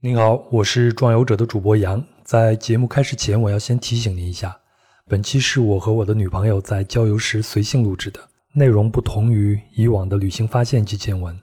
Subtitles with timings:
[0.00, 2.00] 您好，我是壮游者的主播杨。
[2.22, 4.56] 在节目开始前，我要先提醒您一下，
[5.08, 8.20] 本期是我和我的女朋友在郊游时随性录制的，
[8.52, 11.36] 内容不同于以往的旅行发现及见闻，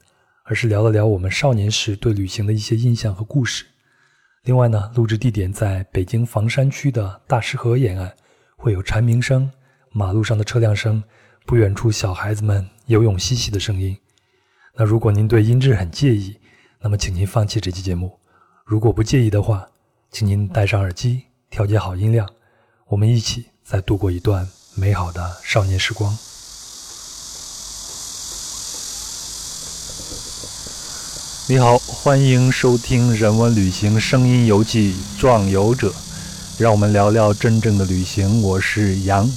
[0.46, 3.66] 而是聊了聊我们少年时对旅行的一些印象和故事。
[4.44, 8.16] 另外呢，录制地点在北京房山区的大石河沿岸，
[8.56, 9.52] 会有蝉鸣声、
[9.92, 11.04] 马路上的车辆声、
[11.46, 13.98] 不远处小孩子们游泳嬉戏的声音。
[14.78, 16.38] 那如果您对音质很介意，
[16.80, 18.18] 那么请您放弃这期节目。
[18.66, 19.68] 如果不介意的话，
[20.10, 22.28] 请您戴上耳机，调节好音量，
[22.88, 26.12] 我们一起再度过一段美好的少年时光。
[31.48, 35.90] 你好，欢迎收听《人文旅行声音游记·壮游者》，
[36.58, 38.42] 让我们聊聊真正的旅行。
[38.42, 39.30] 我是杨，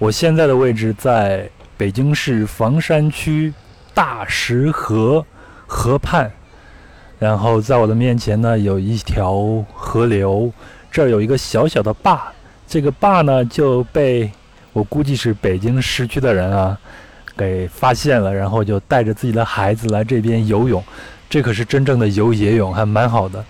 [0.00, 3.54] 我现在的位置在北京市房山区
[3.94, 5.24] 大石河
[5.64, 6.28] 河畔。
[7.22, 9.32] 然后在我的面前呢，有一条
[9.72, 10.52] 河流，
[10.90, 12.20] 这儿有一个小小的坝，
[12.66, 14.28] 这个坝呢就被
[14.72, 16.76] 我估计是北京市区的人啊
[17.36, 20.82] 给发现了，然后就带着自己的孩子来这边游泳，
[21.30, 23.44] 这可是真正的游野泳，还蛮好的。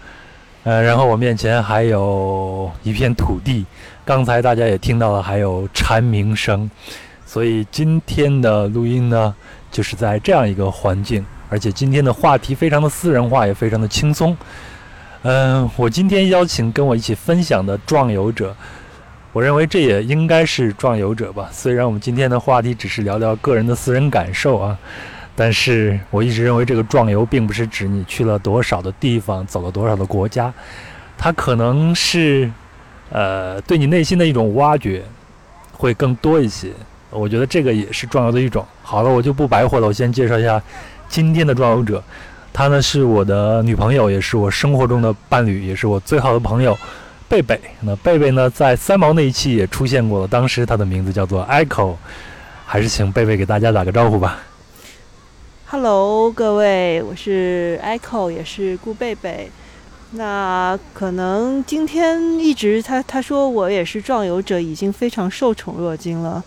[0.64, 3.64] 呃，然后我面前还有一片土地，
[4.04, 6.70] 刚才大家也听到了，还有蝉鸣声，
[7.24, 9.34] 所以今天的录音呢，
[9.70, 11.24] 就是在这样一个环境。
[11.52, 14.34] 而且今天的话题非常的私人化，也非常的轻松。
[15.20, 18.56] 嗯，我今天邀请跟我一起分享的壮游者，
[19.34, 21.50] 我认为这也应该是壮游者吧。
[21.52, 24.78] 虽然我们今天的话题只是聊聊个人的私人感受啊，
[25.36, 30.50] 但是我一直认为这个壮游并不是指你去了多少的地方，走了多少的国家，
[31.18, 32.50] 它可能是
[33.10, 35.04] 呃对你内心的一种挖掘
[35.70, 36.70] 会更多一些。
[37.10, 38.64] 我觉得这个也是壮游的一种。
[38.82, 40.58] 好了，我就不白活了，我先介绍一下。
[41.12, 42.02] 今天的壮游者，
[42.54, 46.74] 她呢是我的女朋友，也是我生活中的伴侣，也是我最好的朋友，
[47.28, 47.60] 贝贝。
[47.82, 51.96] 那贝贝呢，在三毛那一期也出现过了，当时她的名字叫做 Echo，
[52.64, 54.38] 还是请贝贝给大家打个招呼吧。
[55.66, 59.50] Hello，各位，我是 Echo，也是顾贝贝。
[60.12, 66.42] 那可能今天一直他他说我也是壮游者，已经非常受宠若惊了。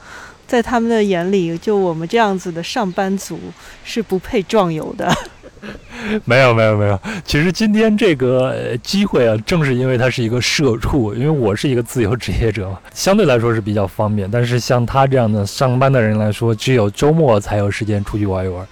[0.47, 3.39] 在他们的眼里，就我们这样子的上班族
[3.83, 5.11] 是不配壮游的。
[6.25, 14.29] 没有没有没有，其实今天这个机会啊，正是因为它是一个社畜，因为我是一个自由职业者嘛，相对来说是比较方便。
[14.29, 18.67] 但是像他这样的上班的人来说，只有周末才有时间出去玩一玩。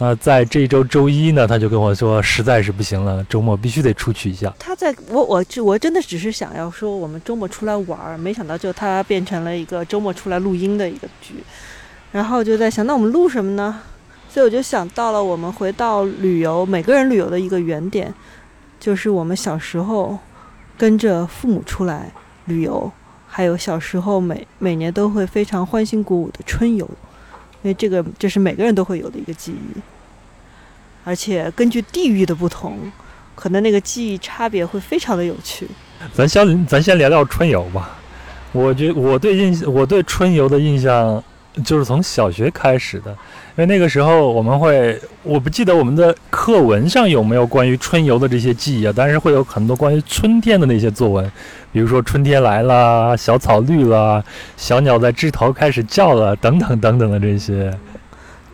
[0.00, 4.54] 那在这一周周一呢，他就跟我说，实在是不行了，周末必须得出去一下。
[4.56, 11.34] 他在我我我真的只是想要说，我们周末出来玩，没想到就他变成了一个周末出来录音的一个局。
[12.12, 13.80] 然后就在想，那我们录什么呢？
[14.30, 18.14] 所以我就想到了，我们回到旅游，每个人旅游的一个原点，
[18.78, 20.16] 就是我们小时候
[20.76, 22.12] 跟着父母出来
[22.44, 22.90] 旅游，
[23.26, 26.88] 还有小时候每每年都会非常欢欣鼓舞的春游。
[27.62, 29.80] 因为这个这是每个人都会有的一个记忆，
[31.04, 32.78] 而且根据地域的不同，
[33.34, 35.66] 可能那个记忆差别会非常的有趣。
[36.14, 37.98] 咱先咱先聊聊春游吧。
[38.52, 41.22] 我觉我对印我对春游的印象
[41.64, 43.16] 就是从小学开始的。
[43.58, 51.28] 因为那个时候我们会，我不记得我们的课文上有没有关于春游的这些记忆啊，但是会有很多关于春天的那些作文，
[51.72, 54.24] 比如说春天来了，小草绿了，
[54.56, 57.76] 小鸟在枝头开始叫了，等等等等的这些。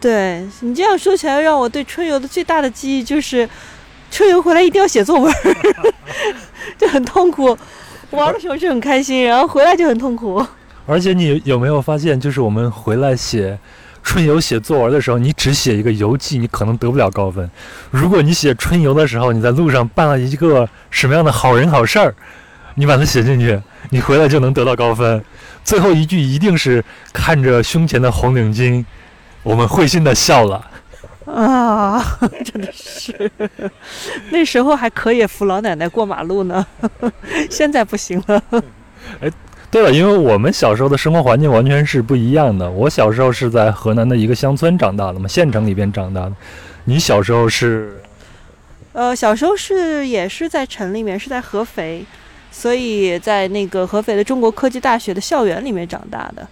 [0.00, 3.46] 对你这样说起来，让我对春游的最大的记忆就是，
[4.10, 5.30] 春游回来一定要写作文，
[6.80, 7.54] 就很痛苦。
[8.12, 10.42] 玩的时候是很开心，然后回来就很痛苦。
[10.86, 13.58] 而且你有没有发现，就是我们回来写。
[14.04, 17.50] 春游写作文的时候，你只写一个游记，你可能得不了高分。
[17.90, 22.14] 如果你写春游的时候，你在路上办了一个什么样的好人好事儿，
[22.74, 23.60] 你把它写进去，
[23.90, 25.24] 你回来就能得到高分。
[25.64, 28.84] 最后一句一定是看着胸前的红领巾，
[29.42, 30.70] 我们会心的笑了。
[31.24, 32.04] 啊，
[32.44, 33.30] 真的是，
[34.30, 36.66] 那时候还可以扶老奶奶过马路呢，
[37.50, 38.42] 现在不行了。
[39.20, 39.32] 哎。
[39.74, 42.70] 对了，因为我们小时候的生活环境完全是不一样的。
[42.70, 46.32] 我小时候是在河南的一个乡村长大的嘛，县城里边长大的。
[46.84, 48.00] 你小时候是？
[48.92, 52.06] 呃，小时候是也是在城里面，是在合肥，
[52.52, 56.46] 所以在那个合肥的中国科技大学的校园里面长大的。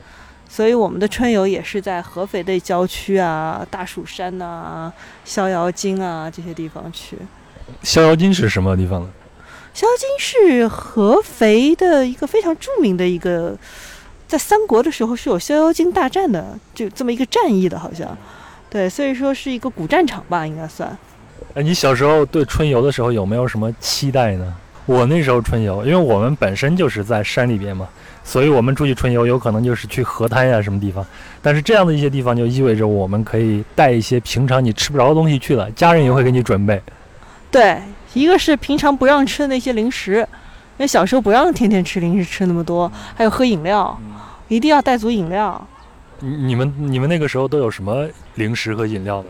[0.48, 4.92] 所以我们的春游也是在合肥的郊区啊，大蜀山呐、
[5.24, 7.16] 逍遥津啊这些地方去。
[7.84, 9.08] 逍遥津是什么地方呢？
[9.74, 13.56] 逍遥津是合肥的一个非常著名的一个，
[14.28, 18.16] 在三国的时候是有逍遥津大战的，就这么一个战役的，好像，
[18.68, 20.96] 对，所以说是一个古战场吧，应该算。
[21.54, 24.54] 哎，你小时候对春游的时候有没有什么期待呢？
[24.84, 27.88] 我那时候春游，因为我们本身就是在山里边嘛，
[28.24, 31.06] 所以我们出去春游有可能就是去河滩呀什么地方。
[31.40, 36.80] 但是这样的一些地方就意味着我们可以带一些平常你吃不着的东西去了，家人也会给你准备。
[37.52, 37.80] 对，
[38.14, 40.26] 一个是平常不让吃的那些零食，
[40.78, 43.96] 因为小时候不让天天吃零食吃那么多，还有喝饮料，
[44.48, 45.68] 一定要带足饮料。
[46.20, 49.28] 你你们你们那个时候都有什么零食和饮料呢？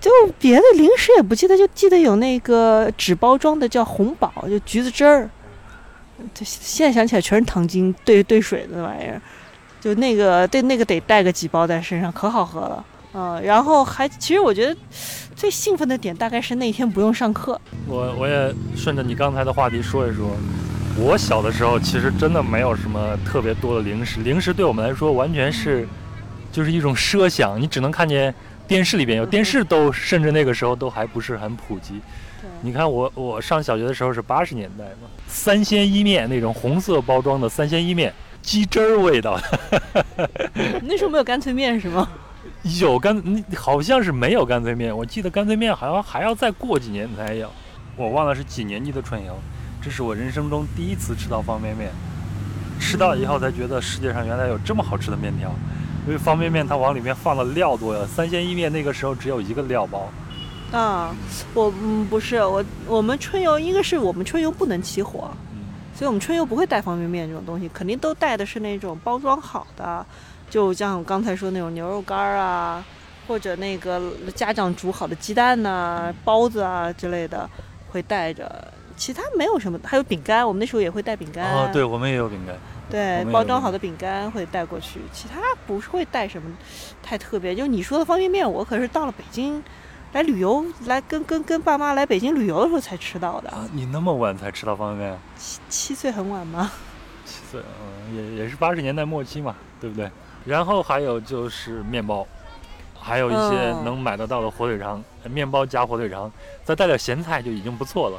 [0.00, 5.28] 就别的零食也不记得，就记得有那个纸包装的叫红宝，就橘子汁儿。
[6.32, 9.20] 这现在想起来全是糖精兑兑水的那玩意儿，
[9.80, 12.84] 就那个对那个得带个几包在身上，可好喝了。
[13.12, 14.76] 嗯，然后还其实我觉得
[15.34, 17.60] 最兴奋的点大概是那天不用上课。
[17.86, 20.36] 我我也顺着你刚才的话题说一说，
[20.96, 25.86] 我小的时候其实真的没有什么特别多的零食，零食对我们来说完全是
[26.52, 28.34] 就是一种奢想，你只能看见。
[28.68, 32.00] 电视里边有电视都，甚至那个时候都还不是很普及。
[32.62, 39.36] 你看我我上小学的时候是八十年代嘛，三鲜伊面那种红色包装的三鲜伊面，鸡汁儿味道。
[40.86, 42.08] 那时候没有干脆面是吗？
[42.62, 44.96] 有干，好像是没有干脆面。
[44.96, 47.50] 我记得干脆面好像还要再过几年才有。
[47.96, 49.34] 我忘了是几年级的春游，
[49.82, 51.90] 这是我人生中第一次吃到方便面，
[52.78, 55.50] 吃到以后才觉得世界上原来有这么好吃的面条。
[56.06, 60.08] 因为方便面它往里面放的料多呀，三鲜意面那个时候只有一个料包。
[60.72, 61.14] 啊，
[61.52, 65.30] 我嗯不是我我们春游一个是我们春游不能起火，
[65.94, 70.06] 所以我们春游不会带方便面这种东西，肯定都带的是那种包装好的，
[70.50, 72.84] 就像我刚才说那种牛肉干啊，
[73.26, 77.48] 或者那个家长煮好的鸡蛋呐、包子啊之类的
[77.90, 78.66] 会带着，
[78.96, 81.54] 其他没有什么，还有饼干，我们那时候也会带饼干。
[81.54, 82.56] 哦，对，我们也有饼干。
[82.90, 86.50] 对，包装好的饼干会带过去，其他不是会带什么
[87.00, 87.54] 太特别。
[87.54, 89.62] 就你说的方便面，我可是到了北京
[90.12, 93.48] 来旅游，来跟跟跟爸妈来北京旅游的时候才吃到的。
[93.50, 95.18] 啊，你那么晚才吃到方便面？
[95.38, 96.72] 七七岁很晚吗？
[97.24, 100.10] 七岁，嗯，也也是八十年代末期嘛，对不对？
[100.44, 102.26] 然后还有就是面包，
[102.98, 106.30] 还有一些能买得到的火腿肠，面包加火腿肠，
[106.64, 108.18] 再带点咸菜就已经不错了。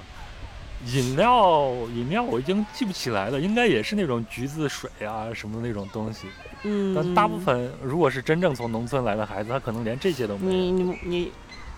[0.88, 6.26] 饮料，饮料我已经记不起来了，应该也是那种橘子水啊什么的那种东西。
[6.64, 6.96] 嗯。
[6.96, 10.52] 但大部分如果是真正从农村来的孩子，他可能连这些都没有。
[10.52, 11.32] 你你你，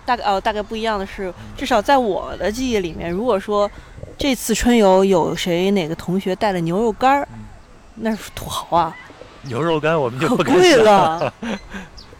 [0.05, 3.69] 大概哦，大概不一样的是，至少在我的记忆里面，如果说
[4.17, 7.27] 这次春游有谁哪个同学带了牛肉干儿，
[7.95, 8.95] 那是土豪啊。
[9.43, 11.33] 牛肉干我们就不敢 贵了。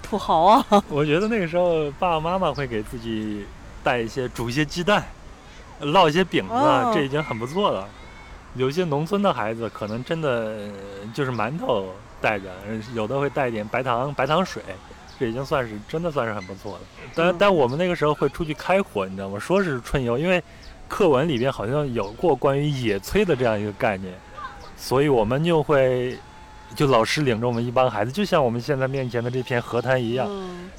[0.02, 0.66] 土豪啊！
[0.90, 3.46] 我觉得那个时候爸爸妈妈会给自己
[3.84, 5.04] 带一些煮一些鸡蛋。
[5.82, 6.54] 烙一些饼子，
[6.94, 7.86] 这已经很不错了。
[8.56, 10.70] 有些农村的孩子可能真的
[11.14, 11.88] 就是馒头
[12.22, 12.46] 带着，
[12.94, 14.64] 有的会带一点白糖、白糖水，
[15.20, 16.80] 这已经算是真的算是很不错了。
[17.14, 19.38] 但但我们那个时候会出去开火，你知道吗？
[19.38, 20.42] 说是春游，因为
[20.88, 24.14] 课文里边好像有过关于野炊的这样一个概念，
[24.78, 26.18] 所以我们就会
[26.76, 30.30] 就老师领着我们一帮孩子，就像我们现在面前的这片河滩一样，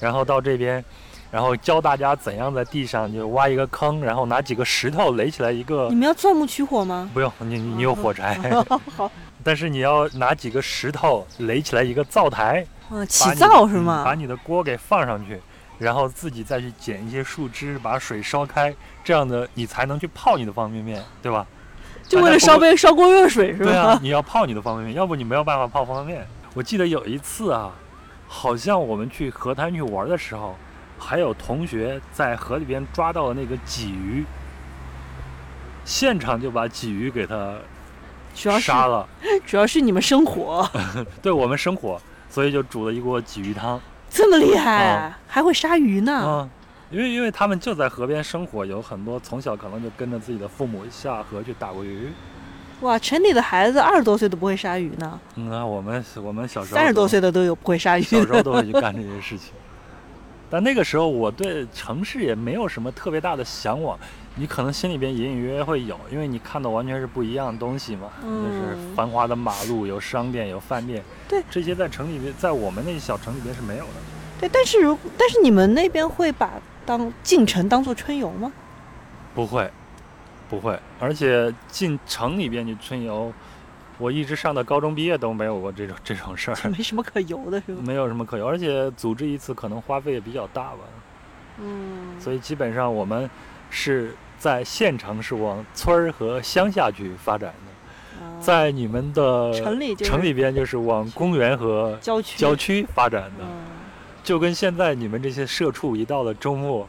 [0.00, 0.85] 然后到这边。
[1.31, 5.88] 然后教大家怎样在地上就挖一个坑，然后拿几个石头垒起来一个。
[5.88, 7.11] 你们要钻木取火吗？
[7.12, 8.38] 不用，你你有火柴。
[8.96, 9.11] 好。
[9.43, 12.64] 但是你要拿几个石头垒起来一个灶台。
[12.88, 14.05] 嗯，起灶是吗？
[14.05, 15.41] 把你的锅给放上去，
[15.76, 21.44] 然后自己再去捡一些树枝，把水烧开，这样的你才能去泡你的方便面，对吧？
[22.08, 23.70] 就为了烧杯烧锅热水是吧？
[23.70, 26.27] 对啊，你要泡你的方便面，要不你没有办法泡方便面。
[26.55, 27.73] 我记得有一次啊，
[28.29, 30.55] 好像我们去河滩去玩的时候。
[30.96, 34.25] 还有同学在河里边抓到了那个鲫鱼，
[35.84, 37.56] 现场就把鲫鱼给它
[38.34, 39.06] 杀了。
[39.44, 40.67] 主要是你们生火，
[41.20, 43.79] 对我们生火，所以就煮了一锅鲫鱼汤。
[44.08, 46.23] 这么厉害，还会杀鱼呢？
[46.25, 46.51] 嗯，
[46.91, 52.08] 因为因为他们就在河边生活，有很多从小可能就跟着自己的父母下河去打过鱼。
[52.81, 55.19] 哇，城里的孩子二十多岁都不会杀鱼呢。
[55.36, 59.53] 嗯啊，我们我们小时候三十多岁的都有不会杀鱼，小时候都会去干这些事情。
[60.50, 63.98] 但那个时候，我对城市也没有什么特别大的向往。
[64.36, 68.10] 你可能心里边隐隐约约会有，因为你看到完全是不一样的东西嘛。
[68.20, 71.03] 就是繁华的马路，有商店，有饭店。
[71.29, 73.93] 对，这些在城里边，在我们那小城里边是没有的。
[74.41, 76.50] 对，但是如但是你们那边会把
[76.86, 78.53] 当进城当做春游吗？
[79.34, 79.70] 不会，
[80.48, 80.79] 不会。
[81.00, 83.32] 而且进城里边去春游。
[83.96, 87.81] 我一直上到高中毕业都没有过这种这种事儿，没什么可游的是吧？
[87.84, 90.79] 没有什么可游，而且组织一次可能花费也比较大吧。
[91.58, 92.20] 嗯。
[92.20, 93.31] 所以基本上我们
[93.70, 103.44] 是在县城是往村儿和乡下去发展的，在你们的城里城里边就是往公园和郊区郊区发展的，
[104.24, 106.88] 就跟现在你们这些社畜一到了周末。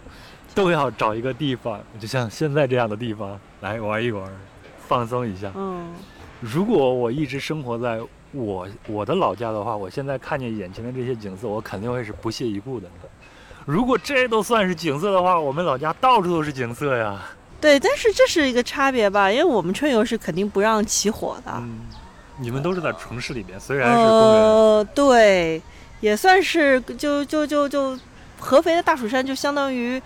[0.53, 4.23] 都要找一个地方，就像现在这样的地方来玩一玩，
[4.87, 5.51] 放松一下。
[5.53, 5.93] 嗯，
[6.39, 7.99] 如果我一直生活在
[8.31, 12.87] 我我的老家的话，我现在看见眼前的这些景色，我肯定会是不屑一顾的。
[13.65, 17.21] 如果这都算是景色的话，我们老家到处都是景色呀。
[17.59, 21.51] 对，但是这是一个差别吧，因为我们春游是肯定不让起火的。
[21.57, 21.81] 嗯，
[22.39, 25.61] 你们都是在城市里面，虽然是公园，呃，对，
[26.05, 27.97] 也算是就就就就
[28.39, 29.99] 合肥的大蜀山，就相当于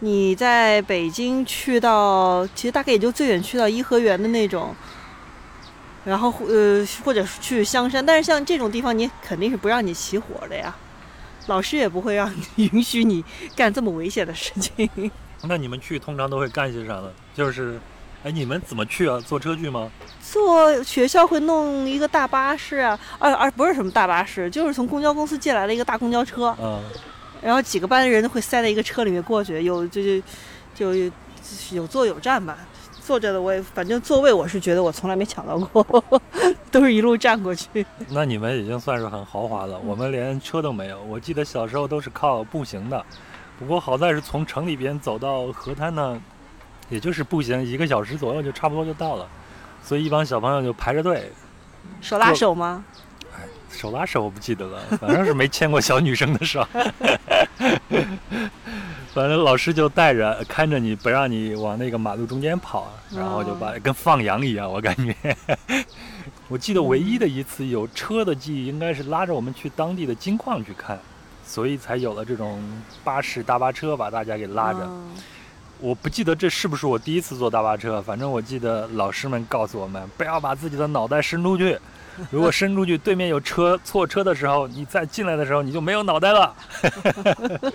[0.00, 4.74] 你在北京去到，其实大概也就最远去到颐和园的那种。
[6.06, 10.74] 然后呃，或者去香山，但是像这种地方，你肯定是不让你起火的呀，
[11.48, 13.22] 老师也不会让允许你
[13.54, 14.88] 干这么危险的事情。
[15.44, 17.12] 那你们去通常都会干些啥呢？
[17.34, 17.78] 就是，
[18.24, 19.18] 哎，你们怎么去啊？
[19.26, 19.90] 坐车去吗？
[20.20, 26.80] 坐学校会弄一个大巴士啊，而而不是什么大巴士，就是从公交公司借来的一个大公交车，嗯，
[27.42, 30.22] 然后几个班的人会塞在一个车里面过去，有就就
[30.74, 31.10] 就
[31.72, 32.56] 有坐有站吧。
[33.04, 36.04] 坐着的我也反正座位我是觉得我从来没抢到过，
[36.70, 37.84] 都是一路站过去。
[38.08, 41.02] 那你们已经算是很豪华了，我们连车都没有。
[41.02, 43.04] 我记得小时候都是靠步行的，
[43.58, 46.22] 不过好在是从城里边走到河滩呢，
[46.92, 49.26] 也就是步行一个小时左右就差不多就到了，
[49.82, 51.32] 所以一帮小朋友就排着队，
[52.02, 52.84] 手拉手吗？
[53.70, 56.62] 手拉手我不记得了，反正是没牵过小女生的手。
[59.14, 65.14] 反正老师就带着看着你不让你往那个马路中间跑，然后就把跟放羊一样，我感觉。
[66.48, 71.00] 我记得唯一的一次有车的记忆，应该是拉着我们去当地的金矿去看，
[71.42, 72.62] 所以才有了这种
[73.02, 74.80] 巴士大巴车把大家给拉着。
[74.82, 75.10] 嗯
[75.82, 81.76] 我不记得这是不是我第一次坐大巴车，反正我记得老师们告诉我们不要把自己的脑袋伸出去，
[82.30, 86.54] 如果伸出去对面有车错车的时候，你再进来的时候你就没有脑袋了。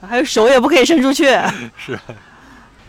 [0.02, 1.26] 还有手也不可以伸出去。
[1.76, 1.96] 是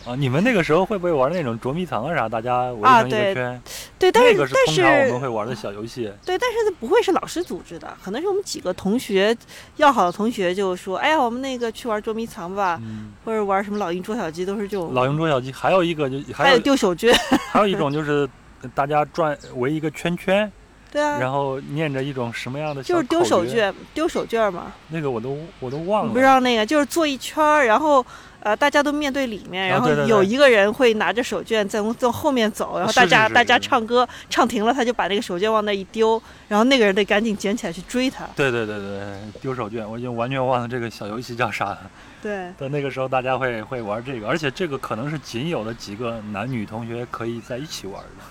[0.06, 2.30] 啊，你们那个时候会不会玩那种捉迷藏啊啥？
[2.30, 3.62] 大家围成一个啊对圈，
[3.98, 6.12] 对，但是那个是但通常我们会玩的小游戏。
[6.24, 9.36] 对，但是不会是老师组织的，可能是我们几个同学
[9.78, 14.94] 要好的同学就说，哎呀，我们那个去玩捉迷藏吧，嗯，或者玩什么老鹰捉小鸡，都是这种。
[14.94, 17.12] 老鹰捉小鸡，还有一个就还有还有丢手绢，
[17.52, 18.30] 还有一种就是
[18.76, 20.52] 大家转围一个圈圈，
[20.96, 24.72] 对啊，然后念着一种什么样的就是丢，手绢，丢手绢嘛。
[24.88, 26.14] 那个我都我都忘你了。
[26.14, 28.06] 不知道那个，就是坐一圈儿，然后
[28.40, 38.26] 呃，大家都面对里面，然后有一个人会拿着手绢在从后面走，然后大家大家唱歌唱停了，他就把那个手绢往那一丢，然后那个人得赶紧捡起来去追他。
[38.34, 41.92] 对对对对，丢手绢，我已经完全忘了这个小游戏叫啥了。
[42.22, 48.24] 对，但那个时候大家会会玩这个，而且这个可能是仅有的几个男女同学可以在一起玩的。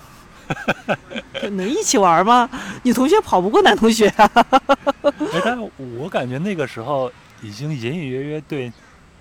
[1.41, 2.49] 可 能一起玩吗？
[2.83, 4.31] 女同学跑不过男同学啊。
[5.33, 5.59] 哎，但
[5.99, 7.11] 我感觉那个时候
[7.43, 8.73] 已经隐隐约约对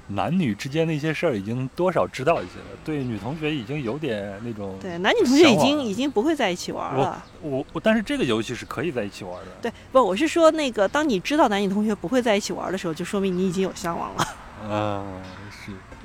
[0.08, 7.24] 男女之间的一些事儿已经多少知道一些了，对女同学已经有点那种对，男女同学已经已经不会在一起玩了。
[7.42, 9.52] 我我，但是这个游戏是可以在一起玩的。
[9.62, 14.28] 对，不，我是说那个，当你知道男女同学不会在一起玩的时候，就说明你已经有向往了。
[14.66, 15.43] 嗯，是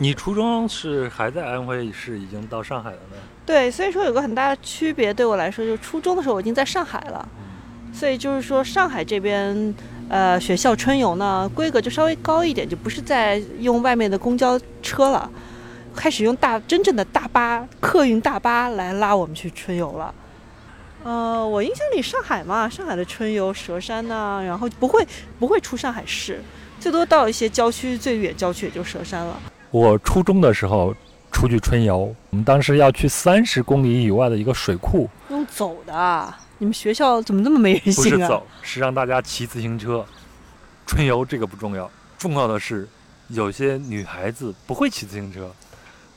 [0.01, 3.17] 你初中是还在安徽，是已经到上海了呢？
[3.45, 7.29] 对，所以说有个很大的区别，对我来说，就是初中的时候我已经在上海了，
[7.93, 9.75] 所以就是说上海这边，
[10.09, 15.29] 呃，学校春游呢规格就稍微高一点，就不是在用外面的公交车了，
[15.97, 20.15] 开始用大真正的大巴客运大巴来拉我们去春游了。
[21.03, 25.05] 呃，我印象里上海嘛，上海的春游佘山呐、然后不会
[25.41, 26.41] 不会出上海市，
[26.79, 29.37] 最多到一些郊区，最远郊区也就佘山了。
[29.71, 30.95] 我初中的时候
[31.31, 38.29] 出去春游，我们当时要去三十公里以外的一个水库，用走的啊，你们学校怎么那么没人不是性啊？
[38.29, 40.05] 走，是让大家骑自行车。
[40.87, 42.89] 春游这个不重要，重要的是
[43.29, 45.51] 有些女孩子不会骑自行车，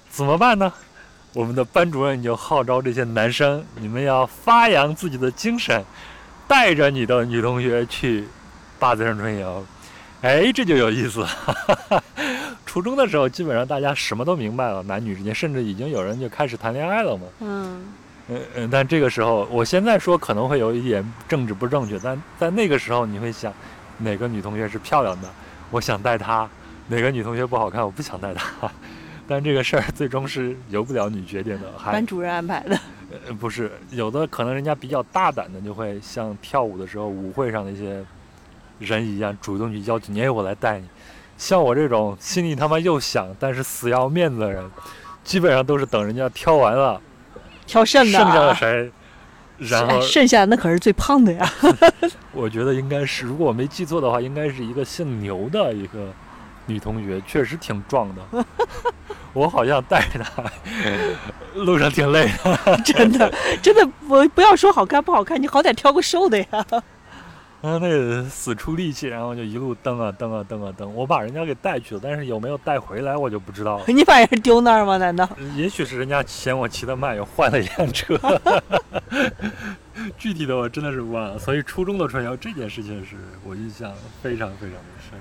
[0.09, 0.71] 怎么办呢？
[1.33, 5.83] 我们的班主任就号召这些男生，你们要发扬自己的精神，
[6.47, 8.25] 带着你的女同学去
[8.79, 9.65] 坝子上春游。
[10.21, 12.03] 哎，这就有意思了。
[12.71, 17.23] 初中的时候，基本上大家什么都明白了，男女之间，甚至已经有人就开始谈恋爱了嘛。
[17.41, 17.83] 嗯，
[18.29, 23.53] 嗯嗯，但这个时候，我现在说可能会有一点政治不正确，但在那个时候，你会想，
[23.97, 25.27] 哪个女同学是漂亮的，
[25.69, 26.47] 我想带她；
[26.87, 28.71] 哪个女同学不好看，我不想带她。
[29.27, 32.79] 但这个事儿最终是由不了你决定的， 还班主任安排的。
[33.27, 38.01] 呃不是有的可能人家比较大胆的，就会像跳舞的时候舞会上的一些
[38.79, 40.87] 人一样，主动去邀请你，哎，我来带你。
[41.41, 44.63] 像我这种心里他妈又想，但是死要面子的人，
[45.23, 47.01] 基本上都是等人家挑完了，
[47.65, 48.91] 挑剩的、剩下的啊，谁，
[49.57, 51.51] 然后哎剩下的那可是最胖的呀。
[52.31, 56.13] 我觉得应该是，如果我没记错的话，应该是一个姓牛的一个
[56.67, 58.45] 女同学确实挺壮的，
[59.33, 60.43] 我好像带着她
[61.55, 62.77] 路上挺累的。
[62.85, 63.33] 真的
[63.63, 66.47] 真的，我不要说好看不好看，你好歹挑个瘦的呀。
[67.61, 70.95] 然后那个死出力气，然后就一路蹬啊蹬啊蹬啊蹬。
[70.95, 73.83] 我把人家给带去了，但是有没有带回来我就不知道了。
[73.93, 74.97] 你把人丢那儿吗？
[74.97, 75.29] 难道？
[75.55, 78.17] 也许是人家嫌我骑得慢，又换了一辆车。
[80.17, 81.37] 具体的我真的是忘了。
[81.37, 83.15] 所以初中的春游这件事情是
[83.45, 83.91] 我印象
[84.23, 85.19] 非常非常的深。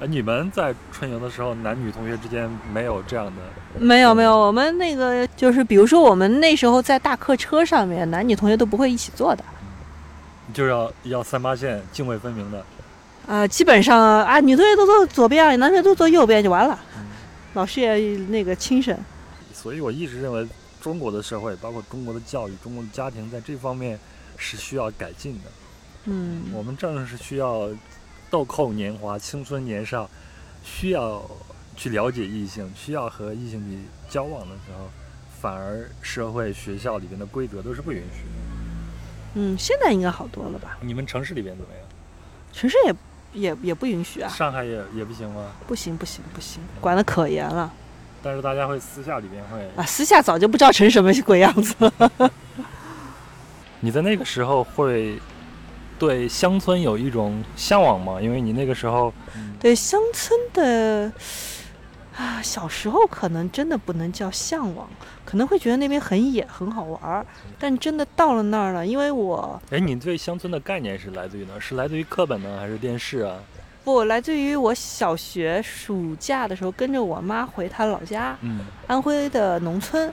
[0.00, 3.32] 啊，你们在春游的时候，男女同学之间没有这样的？
[3.78, 9.44] 没有没有，我们那个就是，比如说我们那时候在大客车上面，男女同学都不会一起坐的。
[10.52, 12.64] 就是要要三八线泾渭分明的。
[13.26, 16.78] 啊、基本上啊，女同学都坐左边，男同学都坐右边就完了。
[16.96, 17.06] 嗯
[17.54, 18.98] 老师也那个轻省。
[19.52, 20.48] 所以我一直认为
[20.80, 23.98] 中国的社会，包括中国的教育、中国的家庭，在这方面
[24.38, 25.50] 是需要改进的。
[26.06, 27.68] 嗯，我们正是需要
[28.30, 30.08] 豆蔻年华、青春年少，
[30.64, 31.22] 需要
[31.76, 33.78] 去了解异性，需要和异性去
[34.08, 34.88] 交往的时候，
[35.38, 38.51] 反而社会、学校里边的规则都是不允许的。
[39.34, 40.78] 嗯，现在应该好多了吧？
[40.80, 41.82] 你们城市里边怎么样？
[42.52, 42.94] 城市也
[43.32, 45.46] 也也不允许啊，上海也也不行吗？
[45.66, 47.72] 不行不行不行，管的可严了
[48.22, 49.84] 但是大家会私下里边会，啊！
[49.84, 52.30] 私下早就不知道成什么鬼样子了。
[53.80, 55.18] 你在那个时候会
[55.98, 58.20] 对乡村有一种向往吗？
[58.20, 61.10] 因为你那个时候，嗯对乡村的
[62.16, 64.88] 啊，小时候可能真的不能叫向往，
[65.32, 67.24] 可能会觉得那边很野很好玩儿，
[67.58, 71.58] 但真的到了那儿了，因为我哎，你对乡村的概念是来自于哪儿？
[71.58, 73.36] 是来自于课本呢，还是电视啊？
[73.82, 80.12] 不来自于我小学暑假的时候跟着我妈回她老家嗯，安徽的农村。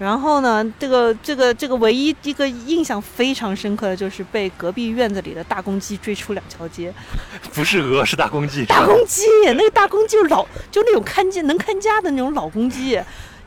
[0.00, 6.92] 然后呢，这个这个这个唯一一个印象非常深刻的就是被隔壁院子里的大公鸡追出两条街。
[7.54, 8.64] 不是鹅，是大公鸡。
[8.66, 13.00] 大公鸡，那个大公鸡就是老，就那种看家能看家的那种老公鸡。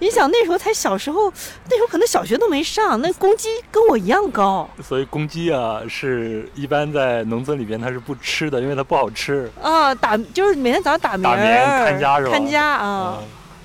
[0.04, 1.32] 你想那时候才小时候，
[1.70, 9.50] 那时候可能小学都没上，那公鸡跟我一样高所以公鸡啊，是一般在农村里边它是不吃的，因为它不好吃。
[9.62, 13.18] 啊，打就是每天早上打鸣打鸣看家是吧看家啊，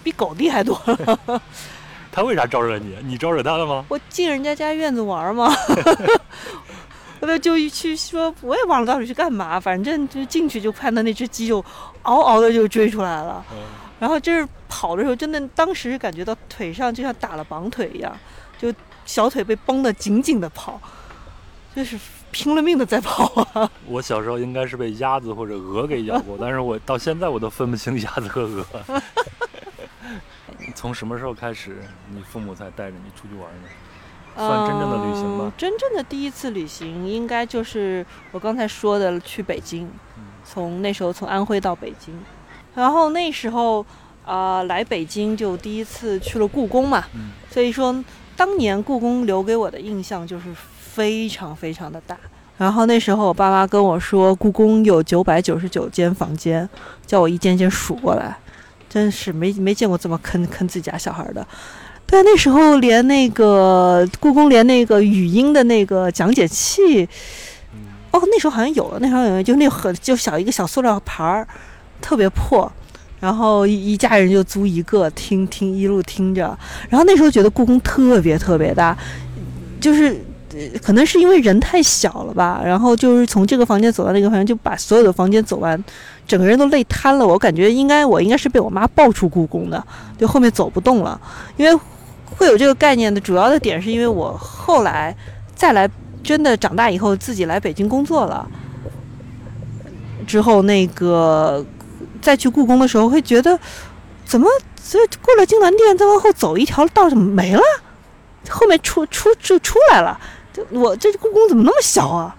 [0.04, 1.42] 比狗厉害多了。
[2.12, 2.96] 他为啥招惹你？
[3.04, 3.84] 你招惹他了吗？
[3.88, 5.52] 我进人家家院子玩儿嘛，
[7.18, 11.64] 我就去说，我也忘了到底去干嘛，反正就进去就看到那只鸡就
[12.02, 13.44] 嗷嗷的就追出来了。
[13.52, 13.58] 嗯，
[13.98, 18.16] 然后就是跑的时候，真的当时感觉到腿上就像打了绑腿一样，
[18.58, 18.72] 就
[19.04, 20.80] 小腿被绷得紧紧的跑，
[21.74, 21.98] 就是
[22.30, 23.70] 拼了命的在跑啊。
[23.86, 28.66] 我小时候应该是被鸭子或者鹅给咬过，但是我到现在我都分不清鸭子和鹅。
[30.74, 31.76] 从什么时候开始，
[32.10, 33.68] 你父母才带着你出去玩呢？
[34.36, 42.16] 算真正的旅行吗嗯真正的第一次旅行，应该就是我刚才说的去北京，嗯从那时候从安徽到北京，
[42.78, 43.84] 然后那时候
[44.24, 48.04] 啊、来北京就第一次去了故宫嘛，嗯所以说
[48.36, 50.44] 当年故宫留给我的印象就是
[50.78, 52.16] 非常非常的大。
[52.58, 56.68] 然后那时候我爸妈跟我说，故宫有九百九十九间房间，
[57.06, 58.36] 叫我一间间数过来，
[58.88, 61.46] 真是没没见过这么坑坑自己家小孩的。
[62.06, 67.08] 对，那时候连那个故宫连那个语音的那个讲解器，
[67.72, 71.46] 嗯哦，那时候好像有了，那时候有，就那很就小一个小塑料盘儿，
[72.00, 72.70] 特别破，
[73.20, 76.56] 然后一一家人就租一个听听，一路听着。
[76.88, 78.96] 然后那时候觉得故宫特别特别大，
[79.80, 80.16] 就是。
[80.82, 85.84] 可能是因为人太小了吧，然后就是从这个房间走到那个房间，就把所有的房间走完，
[86.26, 87.24] 整个人都累瘫了。
[87.24, 89.86] 我感觉应该我应该是被我妈抱出故宫的，
[90.18, 91.20] 就后面走不动了。
[91.58, 91.80] 因为
[92.24, 95.14] 会有这个概念的主要的点是因为我后来
[95.54, 95.88] 再来
[96.24, 98.48] 真的长大以后自己来北京工作了，
[100.26, 101.64] 之后那个
[102.20, 103.58] 再去故宫的时候会觉得，
[104.24, 104.48] 怎么
[104.90, 107.62] 这过了金銮殿再往后走一条道怎么没了？
[108.48, 110.18] 后面出出就出来了，
[110.52, 112.34] 就我这故宫怎么那么小啊？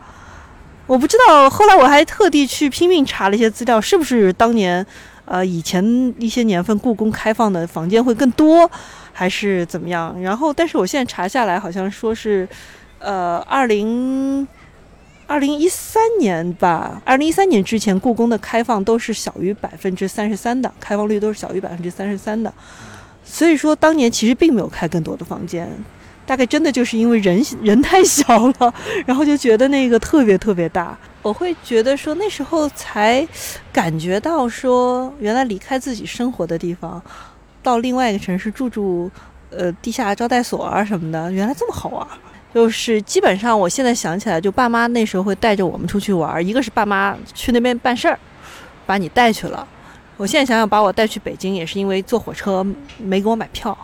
[0.87, 4.83] 我不知道，后来我还特地去拼命查了一些资料，是不是当年，
[5.25, 5.83] 呃，以前
[6.17, 8.67] 一些年份故宫开放的房间会更多，
[9.13, 10.19] 还是怎么样？
[10.19, 12.49] 然后，但是我现在查下来，好像说是，
[12.97, 14.47] 呃，二零
[15.29, 22.51] 二零一三年吧，二零一三年之前，故宫的开放都是小于百分之三十三的，开放率都是小于百分之三十三的。
[23.23, 25.69] 所以说，当年其实并没有开更多的房间，
[26.25, 28.73] 大概真的就是因为人人太小了，
[29.05, 30.97] 然后就觉得那个特别特别大。
[31.21, 33.25] 我会觉得说那时候才
[33.71, 36.99] 感觉到说，原来离开自己生活的地方，
[37.61, 39.11] 到另外一个城市住住，
[39.51, 42.07] 呃，地下招待所啊什么的，原来这么好玩。
[42.53, 48.17] 就是基本上，我现在想起来，就爸妈那时候会带着我们出去玩，一个是爸妈去那边办事儿，
[48.85, 49.67] 把你带去了。
[50.17, 52.65] 我现在想想，把我带去北京也是因为坐火车
[52.97, 53.77] 没给我买票，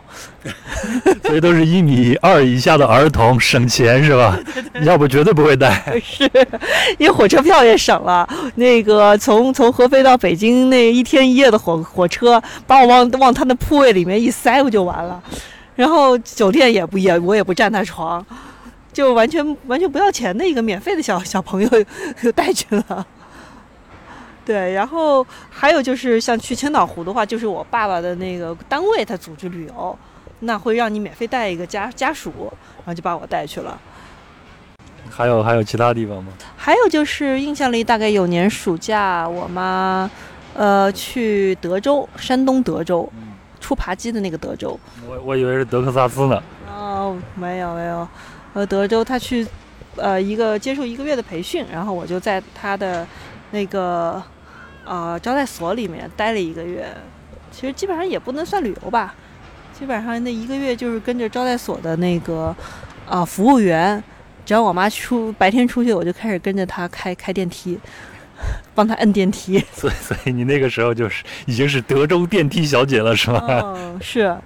[1.23, 4.37] 所以都是一米二以下的儿童省钱是吧？
[4.81, 5.81] 要不绝对不会带。
[6.03, 6.29] 是，
[6.97, 8.27] 因为火车票也省了。
[8.55, 15.23] 那个从从合肥到北京那一天一夜的火火车，把我往往他那铺位里面一塞，不就完了？
[15.75, 18.25] 然后酒店也不也我也不占他床，
[18.95, 21.69] 就完全完全不要钱的一个免费的小小朋友
[22.23, 23.05] 就带去了。
[24.45, 29.99] 对，然后还有就是像去千岛湖的话，就是我爸爸的那个单位他组织旅游，
[30.39, 32.31] 那会让你免费带一个家家属，
[32.77, 33.77] 然后就把我带去了。
[35.09, 36.31] 还有还有其他地方吗？
[36.55, 40.09] 还有就是印象里大概有年暑假，我妈
[40.53, 43.11] 呃去德州，山东德州，
[43.59, 44.79] 出扒鸡的那个德州。
[45.05, 46.41] 我我以为是德克萨斯呢。
[46.73, 48.07] 哦，没有没有，
[48.55, 49.45] 呃，德州他去
[49.97, 53.05] 呃一个接受一个月的培训，然后我就在他的
[53.51, 54.23] 那个。
[54.87, 56.85] 呃，招待所里面待了一个月，
[57.51, 59.15] 其实基本上也不能算旅游吧，
[59.73, 62.55] 基本上那一个月就是跟着招待所的那个
[63.09, 64.03] 啊服务员，
[64.45, 67.79] 只要我妈出白天出去，我就开始跟着她开开电梯，
[68.75, 69.57] 帮她摁电梯。
[69.73, 73.41] 所以， 所以你那个时候就是已经是德州电梯小姐了，是吗？
[73.49, 74.37] 嗯，是。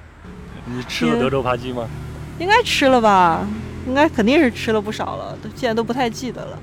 [0.68, 1.88] 你吃了德州扒鸡吗？
[2.38, 3.46] 应该吃了吧，
[3.86, 6.58] 应该肯定是吃了不少了，都现在都不太记得了。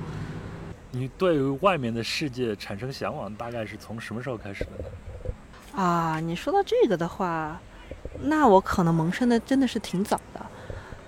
[0.91, 5.83] 你对于外面的世界产生向往，大概是从什么时候开始的呢？
[5.83, 7.59] 啊，你说到这个的话，
[8.21, 10.45] 那我可能萌生的真的是挺早的，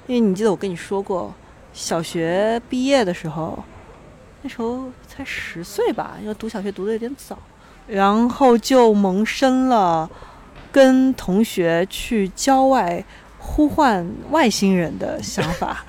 [0.05, 1.33] 因为你记得我跟你说过，
[1.71, 3.63] 小学毕业的时候，
[4.41, 7.39] 那时候才十岁吧，因为读小学读的有点早，
[7.87, 10.09] 然后就萌生了
[10.73, 13.05] 跟同学去郊外。
[13.37, 15.83] 呼唤外星人的想法，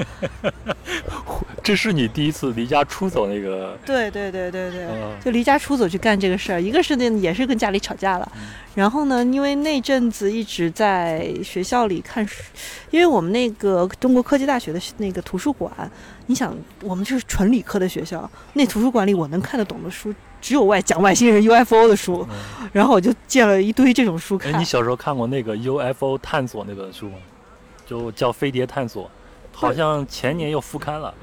[1.62, 3.76] 这是你第一次离家出走那个？
[3.84, 4.88] 对对对对对，
[5.22, 6.60] 就离家出走去干这个事儿。
[6.60, 8.32] 一个是那也是跟家里吵架了，
[8.74, 12.42] 然后呢，因为那阵子一直在学校里看书，
[12.90, 15.70] 因为我们那个中国科技大学的那个图书馆，
[16.26, 22.26] 你想我们就是纯理科的学校，那图书馆里我能看得懂的书只有外讲外星人 UFO 的书，
[22.72, 24.58] 然后我就借了一堆这种书看。
[24.58, 27.16] 你小时候看过那个 UFO 探索那本书吗？
[27.88, 29.04] 就叫《飞碟探索》，
[29.50, 31.14] 好像前年又复刊了。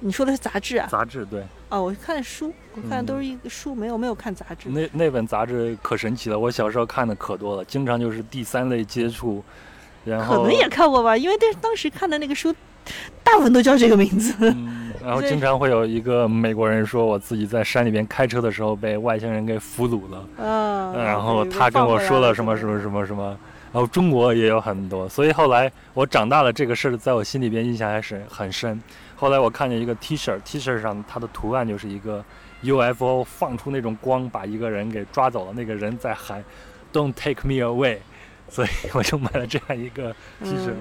[0.00, 0.88] 你说的是杂志啊？
[0.90, 1.42] 杂志对。
[1.68, 4.70] 哦，我看书，我看都是一个书，没有没有看杂志。
[4.70, 9.44] 那那本杂志可神奇了，我小时候看的可多了，经常就是第三类接触。
[10.04, 12.54] 然后可能也看过吧，因为当当时看的那个书，
[13.22, 14.34] 大部分都叫这个名字。
[15.02, 20.28] 然后经常会有一个美国人说，我自己在山里边开车的时候被外星人给俘虏了。
[20.38, 20.92] 嗯。
[21.02, 23.38] 然后他跟我说了什么什么什么什么。
[23.74, 28.80] 然后中国也有很多，所以后来我长大了，这个事儿在我心里边印象还是很深。
[29.16, 32.24] 后来我看见一个 T 恤，T 恤上它的图案就是一个
[32.62, 36.44] UFO 放出那种光，把一个人给抓走了，那个人在喊
[36.92, 37.98] "Don't take me away"，
[38.48, 40.72] 所以我就买了这样一个 T 恤。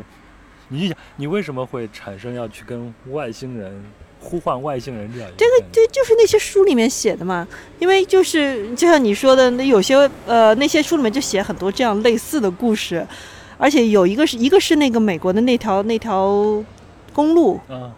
[0.68, 3.84] 你想，你为什么会产生要去跟外星人？
[4.24, 7.46] 呼唤外星人这样，这个对，就是那些书里面写的嘛。
[7.80, 13.06] 因为就是就像你说的，那有些呃那些书里面就写很多这样类似的故事，
[13.58, 16.64] 而且有一个是一个是那个美国的那条那条
[17.12, 17.92] 公路，嗯，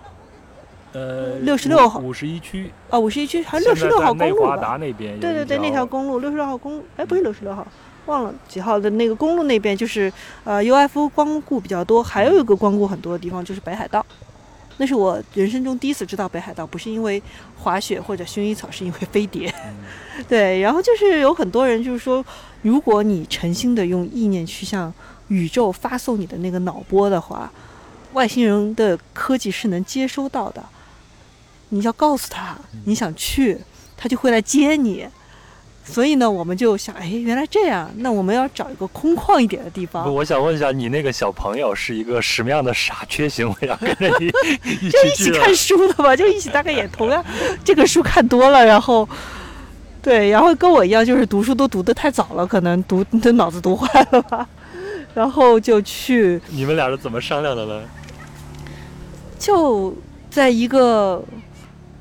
[0.93, 7.65] 呃，六十六号五十一区啊，五十一区还是六十六号公路华达那边，对对对，那条公路六十六号公，哎，不是六十六号，
[8.07, 10.11] 忘了几号的那个公路那边就是
[10.43, 14.03] 呃 UFO 光顾比较多，还有一个光顾很多的地方就是北海道。
[14.77, 17.21] 那是我人生中第一次知道北海道，不是因为
[17.57, 19.53] 滑雪或者薰衣草，是因为飞碟。
[20.27, 22.25] 对，然后就是有很多人就是说，
[22.61, 24.93] 如果你诚心的用意念去向
[25.29, 27.51] 宇宙发送你的那个脑波的话，
[28.13, 30.63] 外星人的科技是能接收到的。
[31.69, 33.57] 你要告诉他你想去，
[33.97, 35.07] 他就会来接你。
[35.87, 40.11] 所以呢，我们就想，哎，原来这样，那我们要找一个空旷一点的地方。
[40.11, 43.77] 我想问一下，你那个小朋友是一个什么样的傻缺行为啊？
[43.79, 44.25] 跟着你
[44.81, 47.23] 一 就一起看书的吧，就一起大概也同样
[47.63, 49.07] 这个书看多了，然后
[50.01, 54.49] 对，然后跟我一样，就是读书都读得太早了，可能读的脑子读坏了吧，
[55.13, 56.41] 然后就去。
[56.49, 57.83] 你们俩是怎么商量的呢？
[59.37, 59.95] 就
[60.31, 61.23] 在一个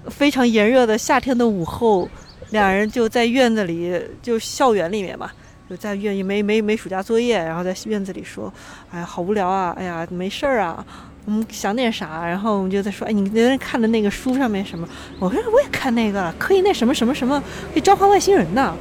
[0.08, 2.08] 非常炎热的夏天的午后。
[2.54, 5.30] 两人就在院子里，就校园里面嘛，
[5.68, 8.50] 就在院没没没暑假作业，然后在院子里说
[8.92, 9.74] ：“哎呀，好无聊啊！
[9.76, 10.84] 哎呀，没事儿啊，
[11.24, 14.88] 我们想点啥？”然后我们就在说：“哎，你昨天看的那个书上面什么？”
[15.18, 18.74] 我说：“我也看那个，可以那什么什么什么，可以召唤外星人呢。”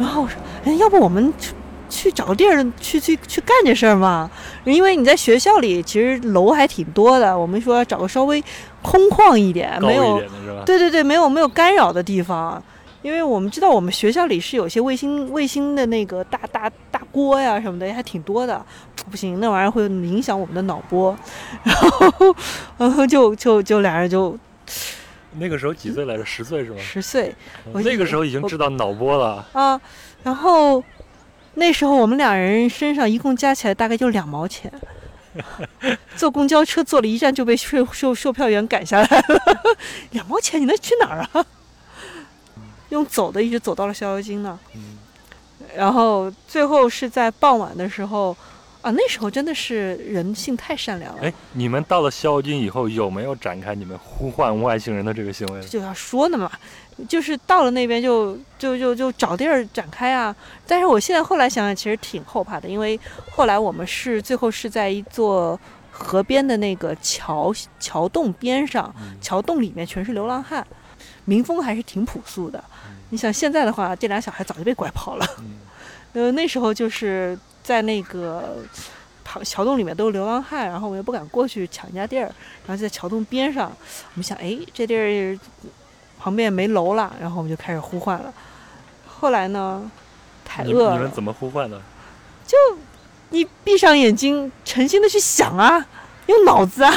[0.00, 1.52] 然后我说：“哎，要不我们去
[1.88, 4.28] 去找个地儿去去去干这事儿嘛？
[4.64, 8.42] 因为你在学校里其实楼还挺多的，我们说找个稍微
[8.82, 10.20] 空旷一点，没有
[10.66, 12.60] 对对对，没有没有干扰的地方。”
[13.02, 18.64] 因为我们知道我们学校里是有些卫星卫星的那个大大大锅呀什么的，还挺多的。
[19.10, 21.16] 不行，那玩意儿会影响我们的脑波。
[21.64, 22.36] 然后，
[22.78, 24.38] 然后就就就俩人就
[25.38, 26.24] 那个时候几岁来着？
[26.24, 26.78] 十岁是吗？
[26.78, 27.34] 十岁
[27.72, 29.46] 我那个时候已经知道脑波了。
[29.52, 29.80] 啊。
[30.22, 30.82] 然后
[31.54, 34.72] 那时候我们俩人身上一共加起来大概就两毛钱。
[36.14, 39.22] 坐公交车坐了一站就被售售售票员赶下来了，
[40.10, 41.44] 两毛钱你能去哪儿啊？
[42.92, 44.58] 用走的一直走到了逍遥津呢。
[44.74, 44.98] 嗯，
[45.74, 48.36] 然后最后是在傍晚的时候，
[48.82, 51.22] 啊，那时候真的是人性太善良了。
[51.22, 55.60] 哎，你们到了逍遥津以后有没有展开你们呼唤外星人的这个行为？
[55.62, 56.50] 就要说呢嘛，
[57.08, 60.34] 就是到了那边就就就就找地儿展开啊。
[60.66, 62.98] 但是我现在后来想想，其实挺后怕的，因为
[63.30, 65.58] 后来我们是最后是在一座
[65.90, 70.66] 河边的那个桥桥洞边上，桥洞里面全是流浪汉，
[71.24, 72.62] 民风还是挺朴素的。
[73.10, 75.26] 你想现在的话，这俩小孩早就被拐跑了。
[76.14, 78.56] 呃，那时候就是在那个
[79.24, 82.24] 旁桥洞里面都是流浪汉，然后我们也不敢过去抢人家地儿，
[82.66, 85.38] 然后就在桥洞边上，我们想，哎，这地儿
[86.18, 88.32] 旁边也没楼了，然后我们就开始呼唤了。
[89.06, 89.90] 后来呢，
[90.44, 91.80] 太饿了，你们怎么呼唤的？
[92.46, 92.56] 就
[93.30, 95.86] 你闭上眼睛，诚心的去想啊，
[96.26, 96.92] 用脑子啊。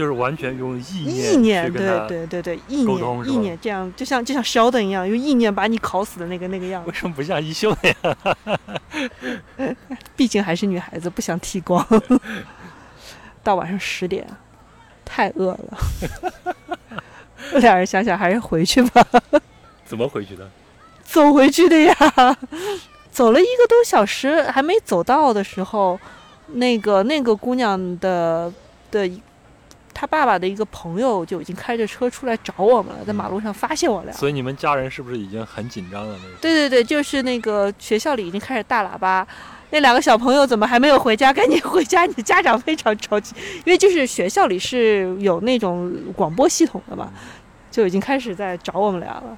[0.00, 6.88] 就是完全用意念意念，对对对对对，意念意念，这样就像就像 Sheldon 一样，用意念把你烤死的那个那个样子。
[6.88, 7.94] 为什么不像一休那
[9.60, 9.76] 样？
[10.16, 11.86] 毕竟还是女孩子，不想剃光。
[13.44, 14.26] 到晚上十点，
[15.04, 15.78] 太饿了。
[17.60, 19.06] 俩人想想还是回去吧。
[19.84, 20.48] 怎么回去的？
[21.04, 21.94] 走回去的呀。
[23.10, 26.00] 走了一个多小时，还没走到的时候，
[26.54, 28.50] 那个那个姑娘的
[28.90, 29.06] 的。
[29.92, 34.12] 他爸爸的一个朋友就已经开着车出来找我们了，在马路上发现我俩。
[34.12, 36.16] 所以你们家人是不是已经很紧张了？
[36.40, 39.26] 对对对，就是那个学校里已经开始大喇叭，
[39.70, 41.32] 那两个小朋友怎么还没有回家？
[41.32, 42.06] 赶紧回家！
[42.06, 47.12] 你的家长非常着急，因为就是学校里是有那种广播系统的嘛，
[47.70, 49.36] 就已经开始在找我们俩了。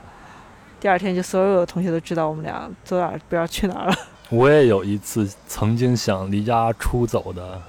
[0.80, 3.94] 第二天就所有的同学都知道我们俩走哪儿不知道去哪儿了。
[4.30, 7.60] 我也有一次曾经想离家出走的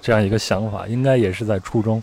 [0.00, 2.02] 这样一个想法，应该也是在初中。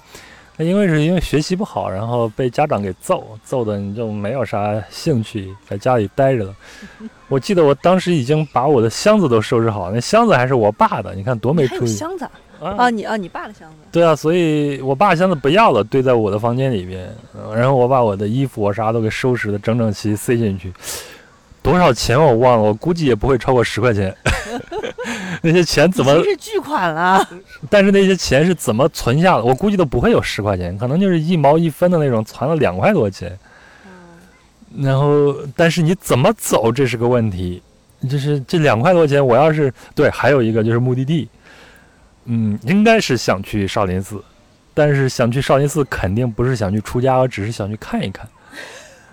[0.59, 6.53] 因为是因为学习不好，然后被家长给揍，揍的你就没有啥兴趣在家里待着了。
[7.29, 11.95] 我记得我当时已经把我的箱子都收拾好，那箱子还是我爸的，你看多没出息。
[11.95, 12.27] 箱子
[12.59, 13.77] 啊，你啊，你爸的箱子。
[13.89, 17.09] 对啊，所以我爸箱子不要了，堆在我的房间里边。
[17.55, 20.73] 然后我把我的衣服我啥都给收拾的整整齐，塞进去。
[21.61, 24.13] 多少钱我忘了，我估计也不会超过十块钱。
[25.41, 26.23] 那些钱怎么？
[26.23, 27.27] 是巨款了。
[27.69, 29.43] 但是那些钱是怎么存下的？
[29.43, 33.37] 我估计都不会有十块钱，可能就是一毛一分的那种，存了两块多钱。
[33.85, 37.61] 嗯然后，但是你怎么走，这是个问题。
[38.09, 41.27] 就是这两块多钱，我要是对，还有一个就是目的地。
[42.25, 44.23] 嗯，应该是想去少林寺，
[44.73, 48.27] 但是想去少林寺肯定不是想去出家，我只是想去看一看。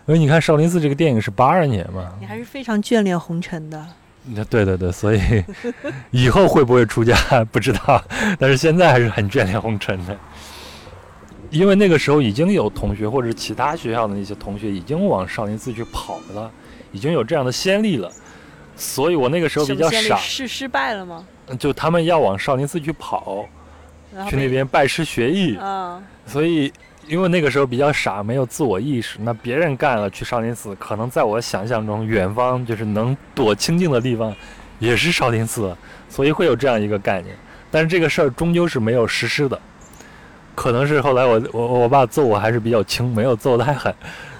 [0.06, 3.84] 因为你看少林寺这个电影是八二年嘛，你还是非常眷恋红尘的。
[4.50, 5.20] 对对对，所以
[6.10, 7.14] 以后会不会出家
[7.52, 8.02] 不知道，
[8.38, 10.16] 但是现在还是很眷恋红尘的。
[11.50, 16.50] 因为那个时候已经有同学或者其他学校的那些同学已经往少林寺去跑了，
[16.92, 18.10] 已经有这样的先例了，
[18.74, 20.16] 所以我那个时候比较傻。
[20.16, 21.24] 是失败了吗？
[21.58, 23.46] 就他们要往少林寺去跑，
[24.28, 26.72] 去那边拜师学艺啊，所以。
[27.08, 29.18] 因为那个时候比较傻，没有自我意识。
[29.20, 34.34] 那别人干了去少林寺，可能在我想象中，远方就是能躲清静的地方，
[34.78, 35.76] 也是少林寺，
[36.08, 37.36] 所以会有这样一个概念。
[37.70, 39.60] 但是这个事儿终究是没有实施的，
[40.54, 43.94] 可能是后来我我我爸揍我还是比较轻，没有揍太狠，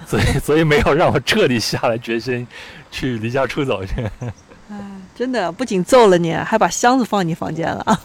[0.05, 2.45] 所以 所以没有让我彻底下了决心
[2.91, 3.93] 去离家出走去。
[4.69, 4.77] 哎，
[5.15, 7.99] 真的不仅揍了你，还把箱子放你房间了。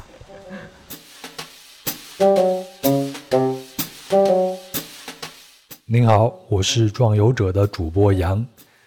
[5.92, 8.42] 您好，我是壮游者的主播杨，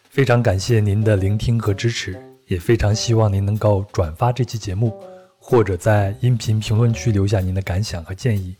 [0.10, 4.92] 非常感谢您的聆听和支持，也非常希望您能够转发这期节目，
[5.38, 8.56] 或者在音频评论区留下您的感想和建议，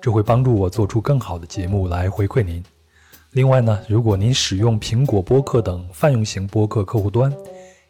[0.00, 2.62] 这会帮助我做出更好的节目来回馈您。
[3.32, 7.34] 另外呢，如果您使用苹果播客等泛用型播客客户端，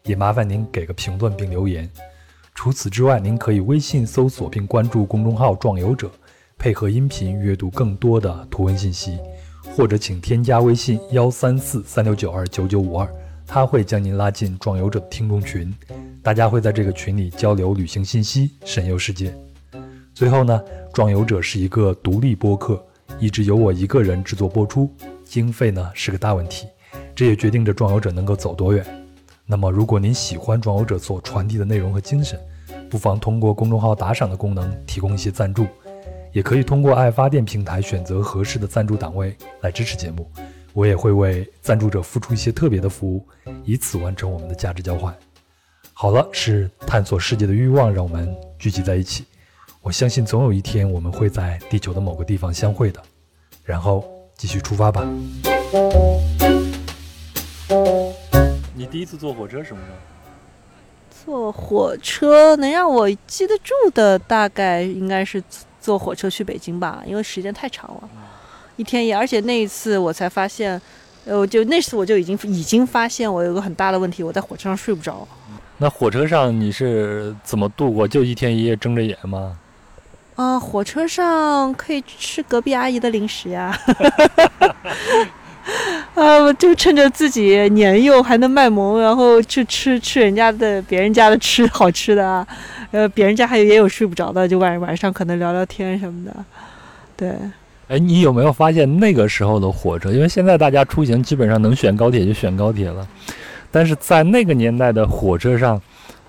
[0.05, 1.87] 也麻烦您给个评论并留言。
[2.55, 6.09] 除此之外，您可以微信搜索并关注公众号“壮游者”，
[6.57, 9.19] 配合音频阅读更多的图文信息。
[9.75, 13.07] 或者请添加微信幺三四三六九二九九五二，
[13.47, 15.73] 他会将您拉进壮游者听众群，
[16.21, 19.33] 大家会在这个群里交流旅行信息，神游世界。
[20.13, 20.61] 最后呢，
[20.93, 22.83] 壮游者是一个独立播客，
[23.19, 26.67] 一直由我一个人制作播出，经费呢是个大问题。
[27.15, 28.85] 这也决定着壮游者能够走多远。
[29.45, 32.39] 那么，如果您喜欢壮游者所传递的内容和精神，
[32.89, 35.65] 不妨通过公众号打赏的功能提供一些赞助，
[36.31, 40.29] 也可以通过爱发电平台选择合适的赞助档位来支持节目。
[40.73, 43.27] 我也会为赞助者付出一些特别的服务，
[43.65, 45.13] 以此完成我们的价值交换。
[45.93, 49.25] 好了，是探索世界的欲望让我们聚集在一起。
[49.81, 53.01] 我相信总有一天我们会在地球的某个地方相会的。
[53.63, 54.03] 然后
[54.35, 55.07] 继续出发吧。
[58.73, 59.97] 你第一次坐火车什么时候？
[61.25, 65.43] 坐火车能让我记得住的，大概应该是
[65.89, 68.09] 坐火车去北京吧，因为时间太长了，
[68.75, 69.15] 一天一夜。
[69.15, 70.79] 而且那一次我才发现，
[71.25, 75.27] 呃，就那次我就已经已经发现我有个很大的问题，我在火车上睡不着。
[75.79, 78.07] 那火车上你是怎么度过？
[78.07, 79.57] 就一天一夜睁着眼吗？
[80.35, 83.75] 啊，火车上可以吃隔壁阿姨的零食呀。
[86.15, 92.45] 呃， 就趁着自己年幼还能卖萌，然后去吃吃人家的、别人家的吃好吃的啊。
[92.91, 96.35] 呃，别人家还有也有睡不着的，就晚晚上可能聊聊天什么的。
[97.15, 97.31] 对。
[97.87, 100.11] 哎，你有没有发现那个时候的火车？
[100.11, 103.07] 因为现在大家出行基本上能选高铁就选高铁了，
[103.71, 105.81] 但是在那个年代的火车上，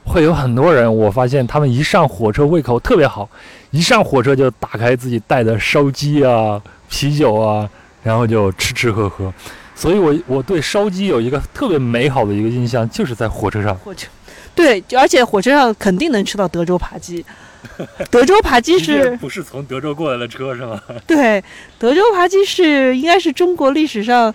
[0.04, 0.94] 会有很多人。
[0.94, 3.28] 我发现他们一上火车胃口特别好，
[3.72, 7.68] 一上火车就打开自己带的烧鸡啊、啤酒啊。
[8.02, 9.32] 然后就吃吃喝喝，
[9.74, 13.74] 所以我我对烧鸡有一个特别美好的一个印象，就是在火车上。
[13.76, 14.08] 火车，
[14.54, 17.24] 对，而且火车上肯定能吃到德州扒鸡。
[18.10, 20.80] 德州扒鸡是不是从德州过来的车是吗？
[21.06, 21.44] 对，
[21.78, 24.34] 德州扒鸡是应该是中国历史上，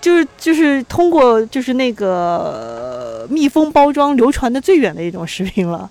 [0.00, 5.90] 就是就是通过就是那个密封包装流传的最远的一种食品了。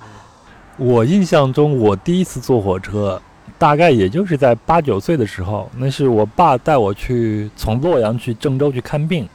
[0.78, 3.22] 我印象中，我第一次坐火车。
[3.58, 9.28] 大概也就是在八九岁的时候，那是我爸带我去从洛阳去郑州去看病。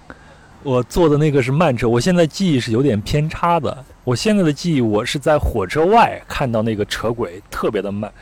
[0.65, 3.85] 我坐的那个是慢车，我现在记忆是有点偏差的。
[4.05, 8.13] 我现在的记忆，我是在火车外看到那个车轨特别的慢，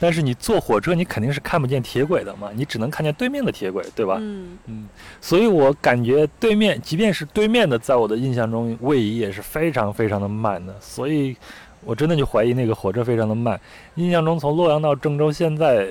[0.00, 4.16] 但是你坐火车，你肯定是看不见铁轨的嘛，你只能看见对面的铁轨，对吧？
[4.20, 4.88] 嗯嗯。
[5.20, 11.36] 所以我感觉对面，即便是对面的，在我的印象中位移也是非常非常的慢的，所以。
[11.84, 13.60] 我真的就怀疑那个火车非常的慢。
[13.96, 15.86] 印象中从洛阳到郑州，现在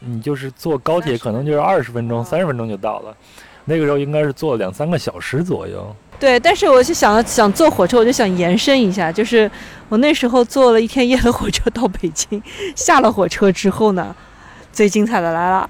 [0.00, 3.14] 你就是坐高铁，可能就是二十分钟、三十分钟就到了。
[3.64, 5.94] 那个时候应该是坐两三个小时左右。
[6.20, 9.50] 对，但是我就想想坐火车，我就想延伸一下，就是
[9.88, 12.42] 我那时候坐了一天夜的火车到北京，
[12.76, 14.14] 下了火车之后呢，
[14.72, 15.68] 最精彩的来了，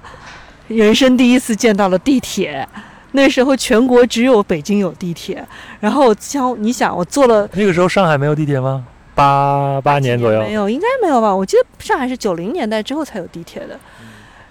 [0.67, 2.67] 人生第一次见到了地铁。
[3.13, 5.45] 那时候全国只有北京有地铁，
[5.79, 8.85] 然后像你想，我坐了那个时候上海没有地铁吗？
[9.15, 11.33] 八八年左右没有，应该没有吧？
[11.33, 13.79] 我记得上海是九零年代之后才有地铁的。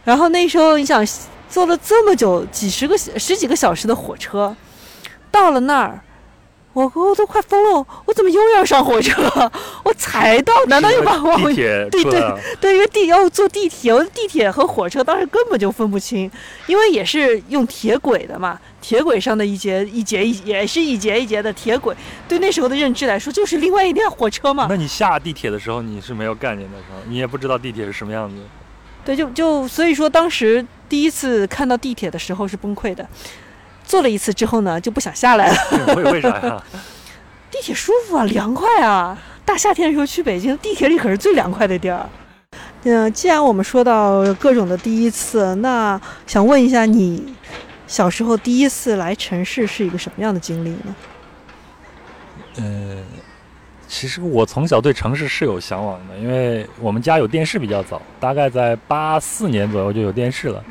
[0.03, 1.07] 然后那时候你想
[1.48, 4.57] 坐了这么久，几十个十几个小时的火车，
[5.31, 6.00] 到了那儿，
[6.74, 7.87] 我我都快疯了！
[8.04, 9.50] 我怎么又要上火车？
[9.84, 12.20] 我才到，难道又把我地铁对对
[12.60, 16.30] 对，因为地要坐地铁，我地铁和火车当时根本就分不清，
[16.66, 18.60] 因为也是用铁轨的嘛。
[18.80, 21.96] 铁轨上的一节一节一也是一节一节的铁轨，
[22.28, 24.66] 对那时候的认知来说就是另外一辆火车嘛。
[24.68, 28.37] 那你下地铁的时候你是没有概念的时候，你也不知道地铁是什么样子。
[29.02, 33.08] 对，就就所以说当时第一次看到地铁的时候是崩溃的，
[33.84, 35.94] 坐了一次之后呢就不想下来了。
[35.94, 36.62] 为为啥呀？
[37.50, 39.16] 地铁舒服啊，凉快啊！
[39.44, 42.08] 大夏天的时候去北京，地铁里可是最凉快的地儿。
[42.82, 47.34] 嗯，既然我们说到各种的第一次，那想问一下你。
[47.86, 50.96] 小时候第一次来城市是一个什么样的经历呢？
[52.56, 52.96] 呃，
[53.86, 60.64] 其实我从小对城市是有向往的，因为我们家有电视比较早，大概在八四年左右就有电视了。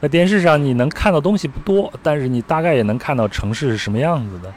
[0.00, 4.52] 在电视上你能看到东西不多，但是你大概也能看到城市是什么样子的。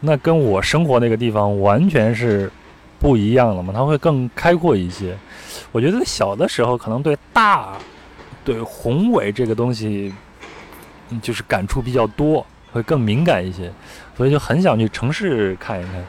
[0.00, 2.50] 那跟我生活那个地方完全是
[2.98, 5.16] 不一样了嘛，它会更开阔一些。
[5.70, 7.78] 我觉得小的时候可能对大、
[8.44, 10.12] 对宏伟这个东西。
[11.20, 13.70] 就是感触比较多，会更敏感一些，
[14.16, 16.02] 所以就很想去城市看一看。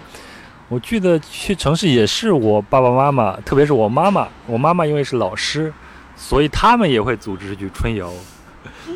[0.69, 4.29] 我记得去城市也是我爸爸妈妈，特别是我妈妈。
[4.47, 5.73] 我妈妈因为是老师，
[6.15, 8.13] 所以他们也会组织去春游，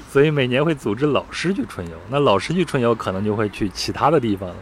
[0.10, 1.96] 所以每年会组织老师去春游。
[2.10, 4.56] 那老师去春游，可能就会去其他的地方了。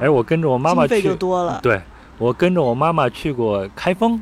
[0.00, 1.60] 哎，我跟着我妈妈去，就多了。
[1.62, 1.80] 对，
[2.18, 4.20] 我跟着我妈妈去过开封，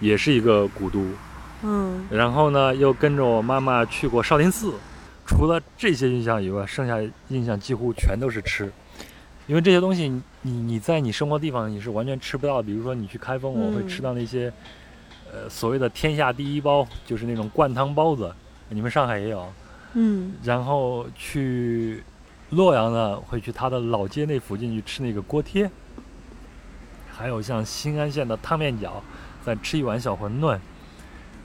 [0.00, 1.00] 也是一个古都。
[1.62, 2.06] 嗯。
[2.10, 4.74] 然后呢，又跟着我妈妈去过少林寺。
[5.26, 6.98] 除了这些印象以外，剩下
[7.28, 8.70] 印象几乎全都是吃，
[9.46, 10.08] 因为这些东西
[10.42, 12.60] 你你在你生活地方你是完全吃不到。
[12.60, 14.52] 比如说你去开封，我会吃到那些，
[15.32, 18.34] 呃，所谓的天下第一包，就是那种灌汤包子，
[18.70, 19.46] 你们上海也有。
[19.92, 20.32] 嗯。
[20.42, 22.02] 然后去
[22.50, 25.70] 洛阳呢，会去他的老街那附近去吃那个锅贴，
[27.12, 28.92] 还有像新安县的烫面饺，
[29.44, 30.58] 再吃一碗小馄饨，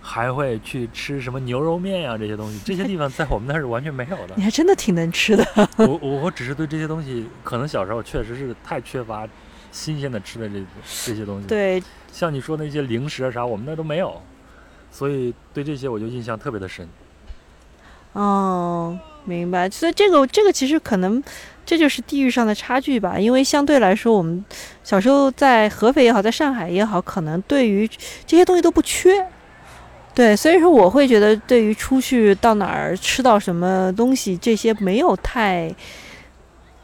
[0.02, 2.60] 还会去吃什么牛肉面呀、这些东西。
[2.64, 4.44] 这些地方在我们那儿是完全没有的你。
[4.44, 5.46] 还真的挺能吃的。
[5.78, 9.28] 我我我只是对这些东西，可能小时候确实是太缺乏
[9.72, 10.64] 新鲜的吃的这
[11.06, 14.22] 这些东西。，对，像你说那些零食啊啥，我们那儿都没有，
[14.92, 16.88] 所以对这些我就印象特别的深。
[18.16, 19.70] 哦，明白。
[19.70, 21.22] 所以这个这个其实可能
[21.66, 24.44] 这就是地域上的差距吧，因为相对来说，我们
[24.84, 27.90] 小时候在合肥也好，在上海也好，可能对于
[28.26, 29.26] 这些东西都不缺。
[30.14, 35.70] 对，所以说我会觉得，对于出去到哪儿吃到什么东西，这些没有太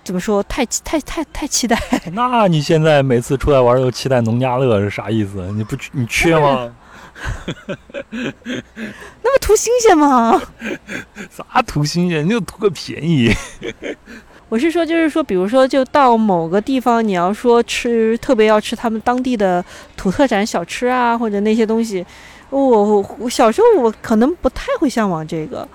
[0.04, 1.80] 怎么说，太太太太期待。
[2.12, 5.50] 那你现在每次出来玩都期待农家乐是啥意思？
[5.54, 6.76] 你不你缺吗？
[8.12, 10.42] 那不图新鲜吗？
[11.30, 12.26] 啥图新鲜？
[12.26, 13.32] 你就图个便宜。
[14.50, 19.64] 我是说，就是说，比如说，就到某个地方，你要说吃，特别要吃他们当地的
[19.96, 22.06] 土特产小吃啊，或者那些东西，
[22.50, 25.66] 我我我小时候我可能不太会向往这个，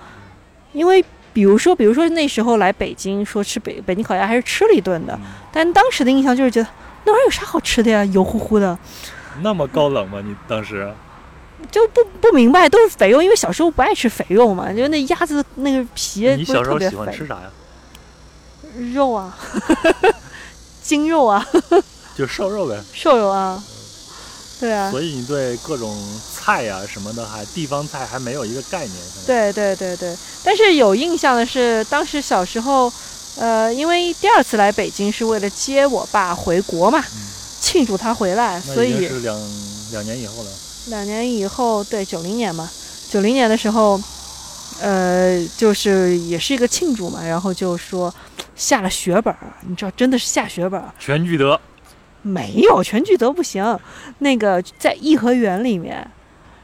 [0.73, 5.19] 因为比如说，比如说那时候来北京说吃北北京烤鸭，还是吃了一顿的，
[5.51, 6.67] 但当时的印象就是觉得
[7.05, 8.77] 那玩意儿有啥好吃的呀，油乎乎的，
[9.41, 10.21] 那么高冷吗？
[10.23, 10.93] 你当时？
[11.71, 17.51] 就不不明白都是肥肉，因为小时候不爱吃肥肉嘛，就那鸭子那个皮你不是小时候喜欢吃啥呀？
[18.93, 19.37] 肉啊，
[20.83, 21.45] 精肉啊。
[22.15, 22.81] 就瘦肉呗。
[22.93, 23.63] 瘦肉啊，
[24.59, 25.95] 对啊，所以你对各种
[26.33, 28.97] 菜呀、什么的还地方菜还没有一个概念。
[29.25, 30.15] 对对对对。
[30.43, 32.91] 但是有印象的是，当时小时候，
[33.37, 37.03] 呃，因为第二次来北京是为了接我爸回国嘛，
[37.61, 39.39] 庆祝他回来，所以是两
[39.91, 40.49] 两年以后了。
[40.89, 42.69] 两年以后，对，九零年嘛，
[43.09, 43.99] 九零年的时候，
[44.81, 48.13] 呃，就是也是一个庆祝嘛，然后就说
[48.55, 50.93] 下了血本儿，你知道，真的是下血本儿。
[50.97, 51.59] 全聚德，
[52.21, 53.77] 没有全聚德不行，
[54.19, 56.09] 那个在颐和园里面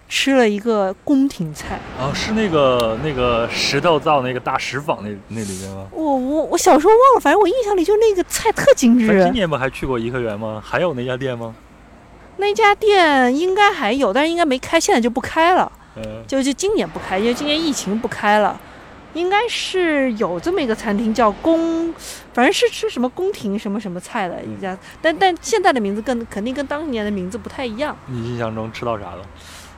[0.08, 1.80] 吃了一个宫廷菜。
[2.00, 5.88] 哦，是那个那个石头造那个大石坊那那里边吗？
[5.92, 9.34] 我我我小时候忘了，反正我印象里就那个菜特精致今。
[9.34, 10.64] 年不还去过颐和园吗？
[10.66, 11.54] 还有那家店吗？
[12.38, 15.72] 那家店应该还有，但是应该没开，现在就不开了。
[15.96, 18.60] 嗯，就就今年不开，因为今年疫情不开了。
[19.14, 21.94] 应该是有这么一个餐厅叫宫，
[22.34, 27.96] 反正是吃什么宫廷什么什么菜的一家，但但现在的名字跟肯定跟当年的名字不太一样。
[28.08, 29.24] 你印象中吃到啥了？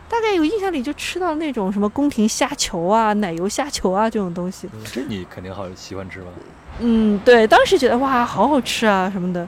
[0.07, 4.69] 大概有印象里就吃到那种什么宫廷虾球啊、奶油虾球啊这种东西。
[4.71, 6.27] 嗯这你肯定好喜欢吃吧？
[6.79, 9.45] 嗯，对，当时觉得哇，好好吃啊什么的。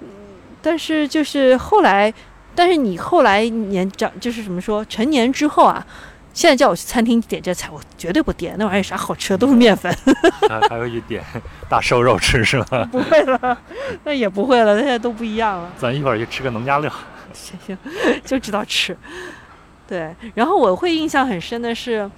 [0.00, 0.06] 嗯，
[0.62, 2.14] 但是就是后来，
[2.58, 5.86] 但是你后来年长，就是怎么说，成年之后啊，
[6.34, 9.94] 现在叫我去餐厅点这菜，我绝对不点，那玩意儿有啥好吃的，都是面粉。
[10.50, 11.22] 还还会去点
[11.70, 12.84] 大瘦肉吃是吧？
[12.90, 13.56] 不会了，
[14.02, 15.70] 那也不会了，现在都不一样了。
[15.78, 16.90] 咱一会儿去吃个农家乐。
[17.32, 17.78] 行行，
[18.26, 18.96] 就知道吃。
[19.86, 22.10] 对，然后我会印象很深的是，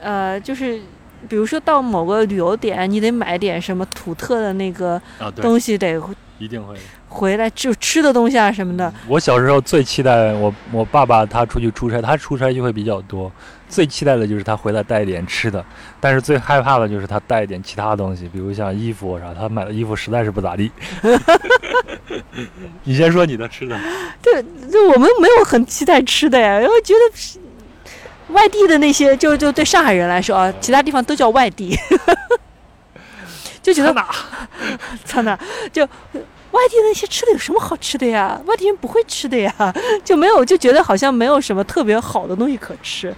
[0.00, 0.80] 呃，就是
[1.28, 5.02] 比如说到某个旅游点，你得买点什么土特的那个
[5.42, 6.00] 东西，得
[6.38, 6.80] 一定会的。
[7.08, 8.92] 回来就吃的东西啊什么的。
[9.06, 13.32] 我小时候最期待我我爸爸他出去出差，他出差就会比较多，
[13.68, 15.64] 最期待的就是他回来带一点吃的，
[16.00, 20.70] 但是最害怕的就是他带一点其他东西，比如像衣服啥，他买的衣服实在是不咋地。
[22.84, 23.78] 你先说你的吃的，
[24.22, 31.78] 对，就我们没有很期待吃的呀，因为觉得外地的那些，就就对上海人来说啊，其他地方都叫外地，
[33.62, 34.06] 就觉得哪？
[35.04, 35.38] 操哪，
[35.72, 35.86] 就
[36.52, 38.40] 外地那些吃的有什么好吃的呀？
[38.46, 39.52] 外地人不会吃的呀，
[40.04, 43.14] 就没有就觉得好像没有什么特别好的东西可吃，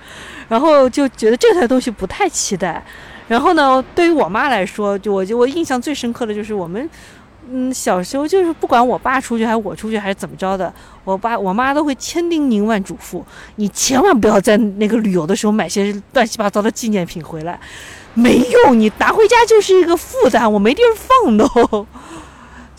[0.49, 2.85] 然后就觉得这些东西不太期待。
[3.29, 6.89] 然后呢，对于我妈来说，就我就我印象最深刻的就是我们。
[7.53, 10.73] 嗯，小时候就是不管我爸出去还是我出去还是怎么着的，
[11.03, 13.25] 我爸我妈都会千叮咛万嘱咐，
[13.57, 17.59] 你千万不要在那个旅游的时候买些乱七八糟的纪念品回来，
[18.15, 21.87] 没用，你拿回家就是一个负担，我没地儿放都，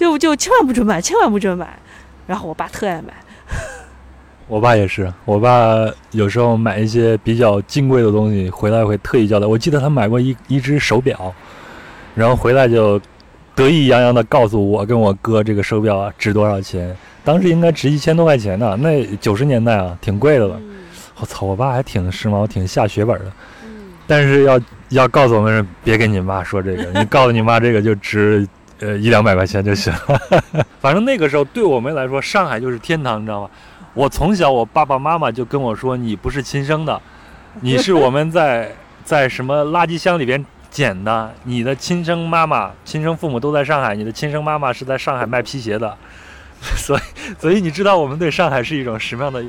[0.01, 1.77] 就就千万不准买，千万不准买。
[2.25, 3.13] 然后我爸特爱买，
[4.47, 5.75] 我爸也是，我爸
[6.09, 9.45] 有时候买一些比较金贵的东西回来会特意交代。
[9.45, 11.31] 我记得他买过一一只手表，
[12.15, 12.99] 然后回来就
[13.53, 20.59] 得意洋洋地告诉我跟我哥这个手表啊值多少钱，当时应该值一千多块钱呢，那九十年代啊挺贵的了。
[21.19, 23.31] 我操，我爸还挺时髦，挺下血本的。
[24.07, 28.47] 但是要要告诉我们，别跟你妈说这个，你告诉你妈这个就值
[28.81, 30.65] 呃一两百块钱就行了。
[30.81, 33.49] 反正那个时候对我们来说，上海就是天堂，你知道吗？
[33.93, 37.01] 我从小我爸爸妈妈就跟我说，你不是亲生的，
[37.59, 38.73] 你是我们在
[39.03, 41.33] 在什么垃圾箱里边捡的。
[41.43, 45.97] 你的亲生妈妈、亲生父母都在上海，你的亲生妈妈是在上海卖皮鞋的，
[46.77, 47.01] 所以，
[47.37, 49.43] 所以你知道我们对上海是一种什么样的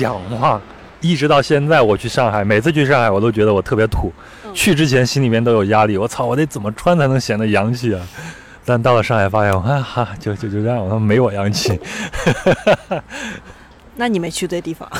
[0.00, 0.60] 仰望。
[1.00, 4.10] 一直到现在，我去上海，每次去上海，我都觉得我特别土。
[4.54, 8.00] 去之前心里面都有压力，我操，我得怎么穿才能显得洋气啊？
[8.64, 11.78] 但到了上海，发现，哈 哈，就就就这样，我他妈没我洋气。
[13.96, 14.88] 那你没去对地方。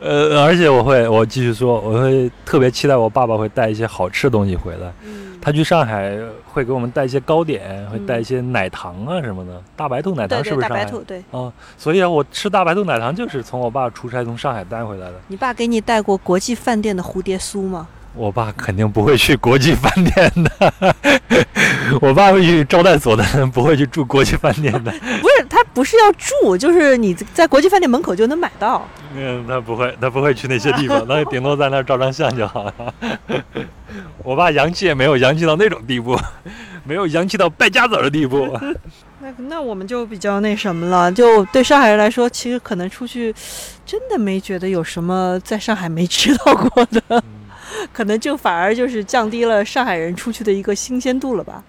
[0.00, 4.92] 呃，而且我会，我继续说，我会特别期待我爸爸会带一些好吃的东西回来。
[5.40, 9.62] 他去上海会给我们带一些糕点，会带一些奶糖啊什么的。
[9.76, 10.68] 大白兔奶糖是不是？
[10.68, 11.18] 大白兔对。
[11.30, 15.14] 啊，所以啊，我吃大白兔奶糖就是从我爸出差从上海带回来的。
[15.28, 17.88] 你爸给你带过国际饭店的蝴蝶酥吗？
[18.14, 20.72] 我爸肯定不会去国际饭店的，
[22.02, 24.90] 我爸会去招待所的，不会去住国际饭店的。
[25.20, 28.86] 不是，他不是要住，就是你在国际饭店门口就能买到。
[29.14, 32.94] 嗯，他不会，他不会去那些地方， 他顶多在那儿照张相就好了。
[34.24, 36.18] 我爸洋气也没有洋气到那种地步，
[36.84, 38.48] 没有洋气到败家子儿的地步。
[39.20, 43.32] 那那我们就比较那什么了，就对上海人来说，其实可能出去
[43.86, 47.22] 真的没觉得有什么在上海没吃到过的。
[47.92, 51.62] 可能就反而就是降低了上海人出去的一个新鲜度了吧。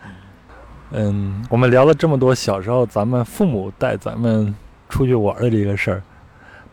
[0.92, 4.54] 嗯，我们聊了这么多小时候咱们父母带咱们
[4.90, 6.02] 出去玩的这个事儿，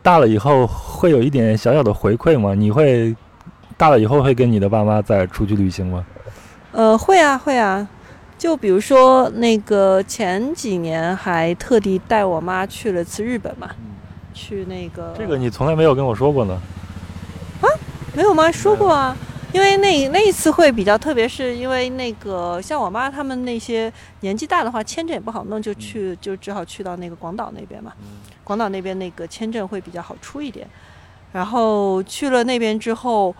[0.02, 2.54] 大了以后会有一点小小的回馈吗？
[2.54, 3.14] 你会
[3.76, 6.06] 大了以后会跟你的爸妈再出去旅行吗？
[6.72, 7.86] 呃，会啊，会啊。
[8.38, 13.70] 就比如说那个前几年还特地带我妈去了次日本嘛，
[14.34, 15.14] 去那个。
[15.18, 16.60] 这个你从来没有跟我说过呢。
[18.16, 18.18] 啊？
[18.18, 18.50] 没有吗？
[18.50, 19.14] 说过啊，
[19.52, 27.92] 因为那那一次会比较特别，是因为那个像我妈他们那些年纪大的话，签证也不好弄，就去就只好去到那个广岛那边嘛。
[28.42, 30.66] 广岛那边那个签证会比较好出一点。
[31.32, 33.34] 然后去了那边之后，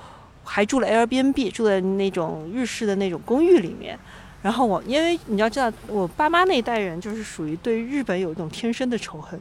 [0.44, 3.98] 还住了 Airbnb，住在那种日式的那种公寓里面。
[4.46, 9.36] 然后我因为你要知道，我爸妈那一代人就是属于对日本有一种天生的仇恨，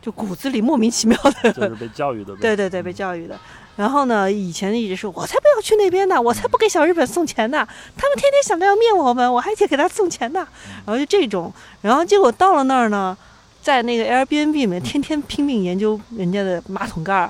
[0.00, 1.50] 就骨子里莫名其妙的。
[1.52, 2.36] 就是被教育的。
[2.36, 3.36] 对对对，被教育的。
[3.74, 4.30] 然后呢？
[4.30, 7.66] 以前一直说，我才不要去那边呢，我才不给小日本送钱呢。
[7.96, 10.46] 他们天天想着要灭我们，我还得给他送钱呢。
[10.86, 13.18] 然后就这种，然后结果到了那儿呢，
[13.60, 17.28] 在那个 Airbnb 里面，天天拼命研究人家的马桶盖、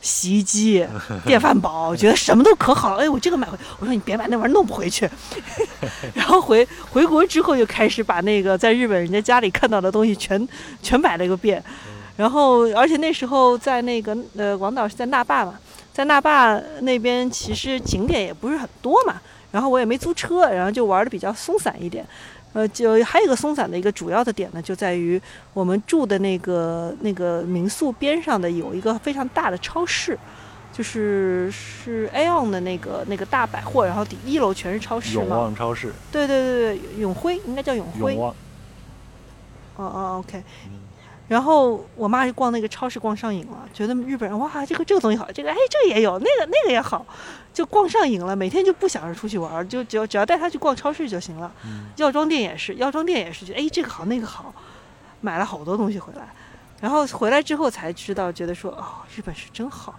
[0.00, 0.86] 洗衣机、
[1.26, 3.02] 电饭煲，我觉得什么都可好了。
[3.02, 5.08] 哎，我这个买回，我说你别买那玩意儿，弄不回去。
[6.14, 10.48] 然后回回国之后，就开始把那个在日本人家家里看到的东西全
[10.82, 11.62] 全摆了一个遍。
[12.16, 15.54] 然后，而且那时候在那个呃广岛是在那霸嘛，
[15.92, 19.20] 在那霸那边其实景点也不是很多嘛。
[19.50, 22.06] 然后我也没租车，然后就玩的比较松散一点。
[22.52, 25.20] 呃，就还有一个松散的一个主要的点呢，就在于
[25.52, 30.18] 我们住的那个那个民宿边上的有一个非常大的超市，
[30.72, 35.92] 就是是 Aon 的那个那个大百货，然后底一楼全是超市永旺超市。
[36.10, 38.14] 对对对对，永辉应该叫永辉。
[38.14, 38.34] 永旺。
[39.76, 40.42] 哦哦，OK。
[41.30, 47.06] 然后我妈就逛那个超市逛上瘾了，觉得日本人哇，这个这个东西好，这个哎这个也有，那个那个也好，
[47.54, 48.34] 就逛上瘾了。
[48.34, 51.52] 每天就不想着出去玩，就只要只要带她去逛超市就行了。
[51.94, 54.52] 药妆店也是，药妆店也是，觉得哎这个好那个好，
[55.20, 56.28] 买了好多东西回来。
[56.80, 59.94] 然后回来之后才知道，觉得说哦日本是真好，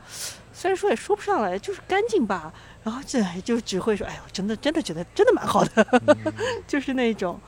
[0.51, 2.51] 虽然说也说不上来，就是干净吧。
[2.83, 6.01] 然后这就只会说哎呦真的真的觉得真的蛮好的，
[6.67, 7.39] 就是那种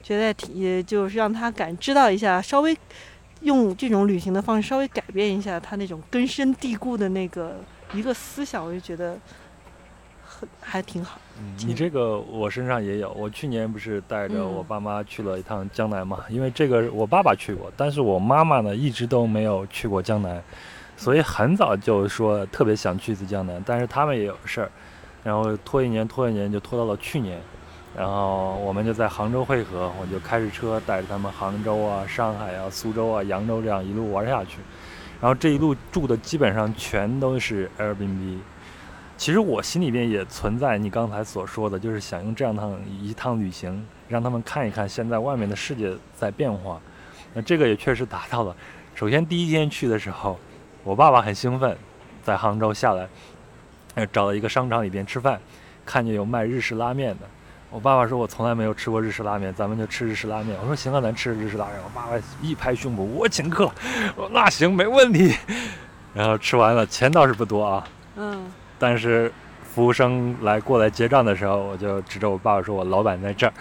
[0.00, 2.78] 觉得挺就是让他感知到一下稍微。
[3.46, 7.56] 用这种旅行的方式稍微改变一下他那种根深蒂固的那个
[7.94, 9.16] 一个思想，我就觉得
[10.24, 11.20] 很还挺好。
[11.64, 16.18] 你这个我身上也有，我去年不是带着我爸妈去了一趟江南嘛？
[16.28, 20.42] 因为这个我爸爸去过，但是我妈妈呢一直都没有去过江南，
[20.96, 24.70] 所以很早就说特别想去一次江南，但是他们也有事儿，
[25.22, 27.40] 然后拖一年拖一年就拖到了去年。
[27.96, 34.58] 然后我们就在杭州汇合，我就开着车带着他们杭州啊、上海啊、苏州啊、扬州这样一路玩下去。
[35.18, 38.38] 然后这一路住的基本上全都是 Airbnb。
[39.16, 46.78] 其实我心里边也存在你刚才所说的，就是想用这样趟一趟旅行，让他们看一看现在外面的世界在变化。
[47.32, 48.54] 那这个也确实达到了。
[48.94, 50.38] 首先第一天去的时候，
[50.84, 51.74] 我爸爸很兴奋，
[52.22, 53.08] 在杭州下来，
[54.12, 55.40] 找到一个商场里边吃饭，
[55.86, 57.26] 看见有卖日式拉面的。
[57.70, 63.64] 我爸爸说：“我从来没有吃过日式拉面，咱们就吃日式拉面。”我说：“行啊，咱吃日式拉面。”我爸爸一拍胸脯：“我请客。”
[64.16, 65.34] 我说：“那行，没问题。”
[66.14, 67.86] 然后吃完了，钱倒是不多啊。
[68.16, 68.50] 嗯。
[68.78, 69.30] 但是
[69.62, 73.52] 服务生来过来结账的时候，我就指着我爸爸说：“我老板在这儿。”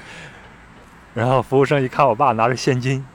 [1.14, 3.06] 然后服务生一看我爸拿着现金，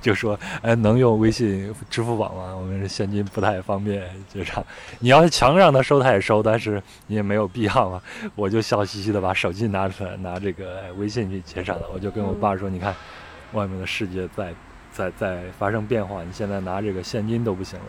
[0.00, 2.54] 就说，哎，能用微信、支付宝吗？
[2.56, 4.02] 我们现金不太方便
[4.32, 4.64] 结账。
[5.00, 8.00] 你要是强让他收，他也收，但是你也没有必要嘛。
[8.34, 11.82] 我就笑嘻嘻的把手机拿出来，拿这个微信去结账了。
[11.92, 12.94] 我就跟我爸说，你看，
[13.52, 14.54] 外面的世界在
[14.92, 17.84] 在在发生变化，你现在拿这个现金都不行了。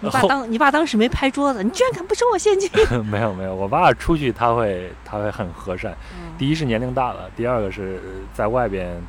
[0.00, 2.68] 你爸当，你爸当时没拍桌子，你居然敢不收我现金？
[3.06, 5.96] 没有没有，我爸出去他会他会很和善。
[6.36, 8.00] 第一是年龄大了，第二个是
[8.34, 9.00] 在外边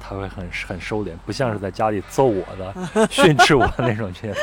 [0.00, 4.40] 他会很很收敛，不像是在家里揍我的、 训斥我的那种角色。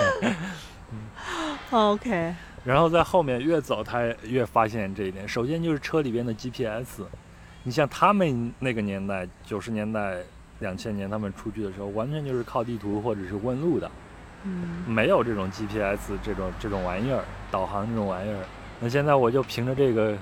[1.72, 2.34] OK。
[2.64, 5.28] 然后在后面越走，他越发现这一点。
[5.28, 7.04] 首先就是车里边的 GPS，
[7.64, 10.18] 你像他们那个年代，九十年代、
[10.60, 13.90] 两千年他们出去的时候，完全就是靠地图或者是问路的。
[14.48, 18.40] 嗯没有这种 GPS 这种这种玩意儿，导航这种玩意儿。
[18.80, 20.16] 那现在我就凭着这个，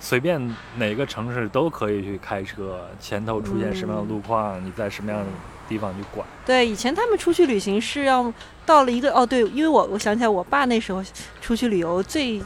[0.00, 5.26] 随便哪个城市都可以去开车，前头出现什么样的路况，你在什么样的
[5.68, 6.26] 地方去管。
[6.46, 8.32] 对，以前他们出去旅行是要
[8.64, 11.02] 到了一个哦，对，因为我我想起来，我爸那时候
[11.40, 12.40] 出去旅游最，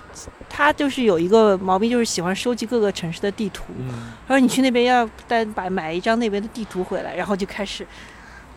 [0.48, 3.64] 他就是有一个毛病，就是喜欢收集各个城市的地图。
[3.78, 4.12] 嗯。
[4.26, 7.86] 他说你去那边要带把买一张那边的地图回来，然后就开始。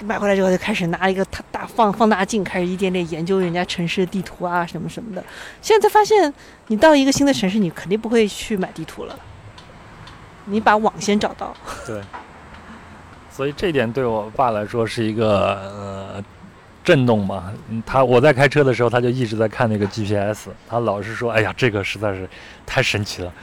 [0.03, 5.23] 买回来之后就开始拿一个大大放放大镜，开始一点点研究人家城市地图啊什么什么的。
[5.61, 6.33] 现在发现，
[6.67, 9.17] 你到一个新的城市，你肯定不会去买地图了，
[10.45, 11.55] 你把网先找到。
[11.85, 12.01] 对。
[13.31, 16.23] 所以这点对我爸来说是一个呃
[16.85, 17.51] 震动嘛。
[17.85, 22.29] 他我在开车的时候，他就一直在看那个 GPS，他老是说：“哎呀，这个实在是
[22.65, 23.33] 太神奇了，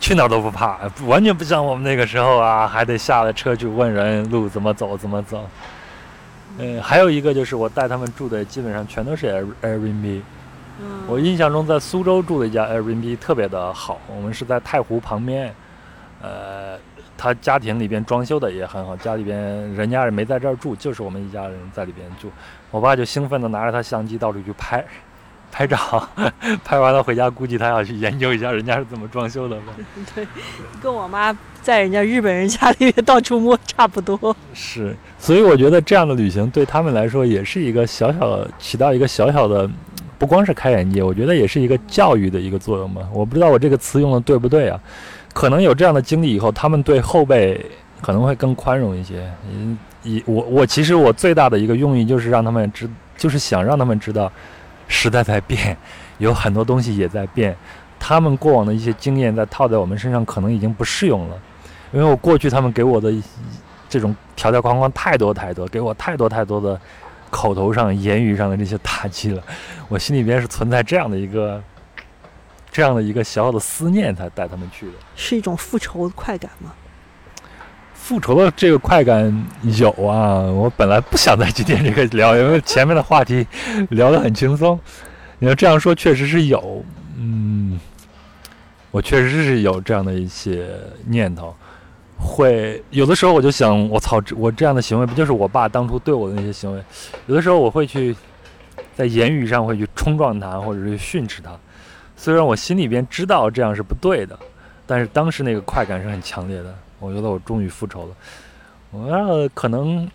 [0.00, 5.48] 去哪儿都不怕，完全不像我们那个时候啊，还得下了车去问人路怎么走，怎么走。”
[6.58, 10.22] 嗯，还有一个就是我带他们住的基本上全都是 Air Airbnb。
[10.80, 15.54] 嗯，我印象中在苏州住的一家 Airbnb 特别的好，我们是在太湖旁边，
[16.20, 16.76] 呃，
[17.16, 19.36] 他家庭里边装修的也很好，家里边
[19.74, 22.30] 人家也没在这儿住，就是我们一家人在里边住。
[22.70, 24.84] 我爸就兴奋的拿着他相机到处去拍。
[25.50, 25.76] 拍照，
[26.64, 29.72] 拍完了回家，估计他要去研究一下人家是怎么装修的吧。
[30.14, 30.26] 对，
[30.80, 34.36] 跟我妈在人家日本人家里面到处摸差不多。
[34.54, 39.68] 是，所以我觉得这样的旅行对他们来说也是一个小小的，起到一个小小的，
[40.18, 43.02] 不光是开眼界，我觉得也是一个教育的一个作用吧。
[43.12, 44.80] 我不知道我这个词用的对不对啊？
[45.34, 47.64] 可能有这样的经历以后，他们对后辈
[48.00, 49.28] 可能会更宽容一些。
[49.50, 54.30] 嗯，以我我其实我最大的一个用意就是让他们知，就是想让他们知道。
[54.88, 55.76] 时代在变，
[56.18, 57.56] 有很多东西也在变，
[58.00, 61.38] 他们过往的一些经验在套在我们身上，可能已经不适用了。
[61.92, 63.12] 因为我过去他们给我的
[63.88, 66.78] 这种条条框框太多太多，给我太多太多的
[67.30, 69.42] 口头上、言语上的这些打击了，
[69.88, 71.62] 我心里边是存在这样的一个
[72.70, 74.92] 这样的一个小小的思念，才带他们去的。
[75.14, 76.72] 是一种复仇快感吗？
[78.08, 79.46] 复仇的这个快感
[79.76, 80.40] 有啊！
[80.40, 83.46] 我本来不想在今天这个聊，因为前面的话题
[83.90, 84.80] 聊得很轻松。
[85.38, 86.82] 你要这样说，确实是有，
[87.18, 87.78] 嗯，
[88.90, 90.70] 我确实是有这样的一些
[91.04, 91.54] 念头。
[92.16, 96.82] 会有的时候我就想，我操，我这样的行为不就是我爸当初对我的那些行为？
[97.26, 98.16] 有的时候我会去
[98.96, 101.50] 在言语上会去冲撞他，或者是训斥他。
[102.16, 104.38] 虽然我心里边知道这样是不对的，
[104.86, 106.74] 但是当时那个快感是很强烈的。
[106.98, 108.16] 我觉得我终于复仇了。
[108.90, 110.10] 我可能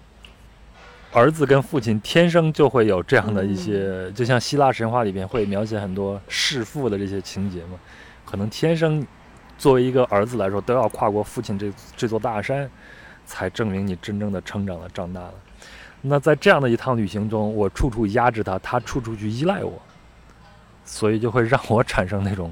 [1.12, 7.80] 儿子跟父亲天生就会有这样的一些，就像希腊神话里边会描写很多弑父的这些情节嘛。
[8.26, 9.06] 可能天生
[9.58, 12.68] 作为一个儿子来说，都要跨过父亲这这座大山，
[13.26, 15.34] 才证明你真正的成长了、长大了。
[16.02, 19.80] 那在这样的一趟旅行中，我处处压制他，他处处去依赖我，
[20.84, 22.52] 所以就会让我产生那种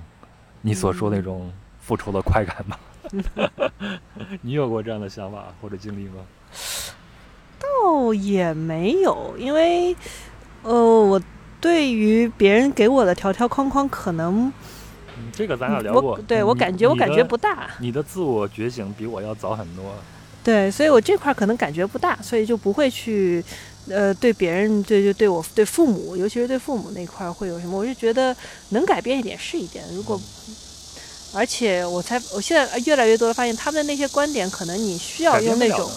[0.61, 2.79] 你所说那种复仇的快感吧。
[4.41, 6.23] 你有过这样的想法或者经历吗？
[7.59, 9.95] 倒也没有，因为，
[10.63, 11.21] 呃，我
[11.59, 14.51] 对于别人给我的条条框框，可能，
[15.31, 17.69] 这个咱俩聊过，对我感觉我感觉不大。
[17.79, 19.93] 你的自我觉醒比我要早很多。
[20.43, 23.43] 对，所以我这块可能感觉不大，所以就不会去，
[23.89, 27.77] 呃，对别人，对就对我对父母，尤其是对父母那块会有什么？
[27.77, 28.35] 我是觉得
[28.69, 30.19] 能改变一点是一点，如果。
[31.33, 35.89] 而且我才，我现在越来越多的发现，他们的那些观点，可能你需要用那种，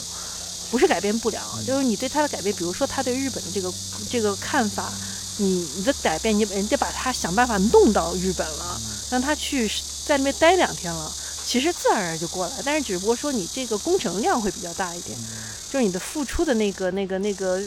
[0.70, 3.72] 不是改变不了，就是你对他的改变，比如说他对日本的这个
[4.08, 4.92] 这个看法，
[5.38, 8.80] 你你的改变，你人家把他想办法弄到日本了，
[9.10, 9.68] 让他去
[10.06, 11.12] 在那边待两天了，
[11.44, 15.18] 其实自然而然就过来，但是只不过说你这个工程量会比较大一点，
[15.70, 17.60] 就是你的付出的那个那个那个，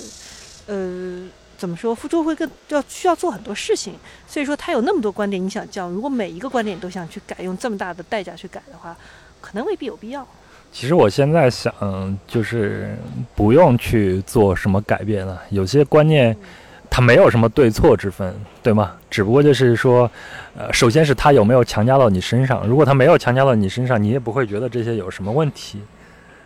[0.67, 1.27] 呃。
[1.57, 1.95] 怎么说？
[1.95, 3.95] 付出会更要需要做很多事情，
[4.27, 8.95] 所以说他有那么多观点，你想讲，如果每一个观点都想去改，用这么大的代价去改的话，
[9.41, 10.25] 可能未必有必要。
[10.71, 11.73] 其实我现在想，
[12.27, 12.95] 就是
[13.35, 15.41] 不用去做什么改变了。
[15.49, 16.37] 有些观念，
[16.89, 18.95] 它没有什么对错之分，对吗？
[19.09, 20.09] 只不过就是说，
[20.55, 22.67] 呃，首先是他有没有强加到你身上。
[22.67, 25.81] 如果他没有强加到你身上，你也不会觉得这些有什么问题。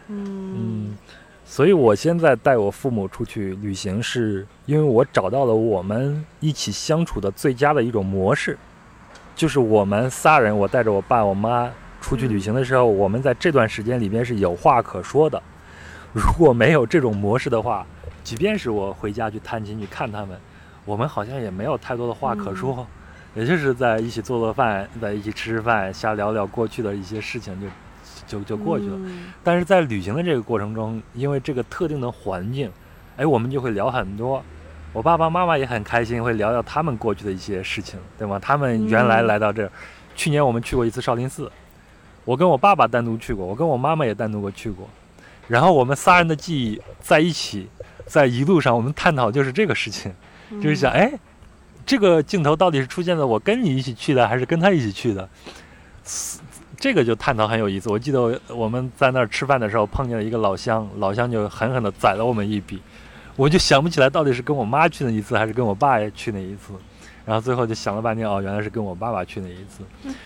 [0.07, 0.95] 嗯。
[1.51, 8.57] 所以我现在带我父母出去旅行，是因为我找到了我们一起相处的最佳的一种模式，
[9.35, 15.43] 就是我们仨人，我带着我爸我妈出去旅行的时候，我们在这段时间里边是有话可说的。
[16.13, 17.85] 如果没有这种模式的话，
[18.23, 20.39] 即便是我回家去探亲去看他们，
[20.85, 22.87] 我们好像也没有太多的话可说，
[23.35, 27.67] 也就是在一起做做饭，在一起吃吃饭，瞎聊聊过去的一些事情就。
[28.31, 28.97] 就就过去了，
[29.43, 32.71] 但是在旅行的这个过程中，因为这个特定的环境，
[33.17, 34.41] 哎，我们就会聊很多。
[34.93, 38.39] 我爸爸妈妈也很开心，会聊聊他们过去的一些事情，对吗？
[38.39, 39.71] 他们原来来到这儿，
[40.15, 41.51] 去年我们去过一次少林寺，
[42.23, 44.87] 我跟我爸爸单独去过，我跟我妈妈也单独过去过。
[45.47, 47.67] 然后我们仨人的记忆在一起，
[48.05, 50.13] 在一路上我们探讨就是这个事情，
[50.61, 51.11] 就是想，哎，
[51.85, 55.27] 这个镜头到底是出现在我跟你一起去的，还是跟他一起去的？
[56.81, 57.91] 这个就探讨很有意思。
[57.91, 62.81] 我记得我们在那儿吃饭的时候碰见了一个老乡，老乡就狠狠地宰了我们一笔。
[63.35, 66.73] 我就想不起来到底是跟我妈去那一次，还是跟我爸去那一次。
[67.23, 69.83] 然后最后就想了半天，哦，原来是跟我爸爸去那一次。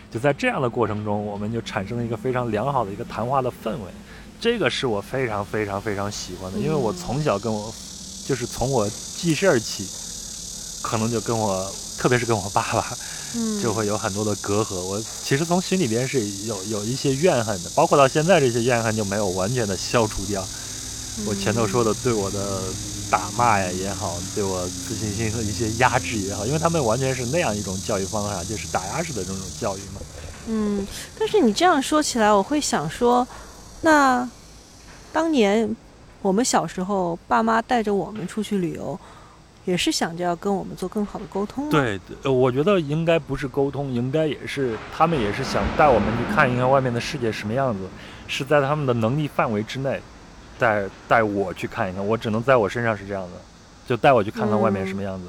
[0.09, 3.91] 就在这样的过程中，我们就产生了一个非常良好的一个谈话的氛围。
[4.39, 7.65] 这个是我非常非常非常喜欢的，因为我从小跟我，
[8.25, 9.83] 就是从我记事儿起，
[10.85, 12.97] 可能就跟我，特别是跟我爸爸。
[13.61, 14.75] 就会有很多的隔阂。
[14.75, 20.41] 我其实从心里边是有有一些怨恨的，包括到现在这些怨恨就没有完全的消除掉。
[21.25, 22.61] 我前头说的对我的
[23.11, 29.99] 打骂呀也好，对我自信心和一些压制也好，因为他们完全是那样一种教育方法，就是打压式的这种教育嘛。
[30.47, 30.87] 嗯，
[31.19, 33.27] 但是你这样说起来，我会想说，
[33.81, 34.25] 那
[35.11, 35.75] 当年
[36.21, 38.97] 我们小时候，爸妈带着我们出去旅游。
[39.65, 41.69] 也是想着要跟我们做更好的沟通。
[41.69, 47.81] 对，我觉得应该不是沟通，应该也是他们也是想带我们去看一看外面的世界什么样子，
[48.27, 49.99] 是在他们的能力范围之内，
[50.57, 52.05] 带带我去看一看。
[52.05, 53.31] 我只能在我身上是这样的，
[53.87, 55.27] 就带我去看看外面什么样子。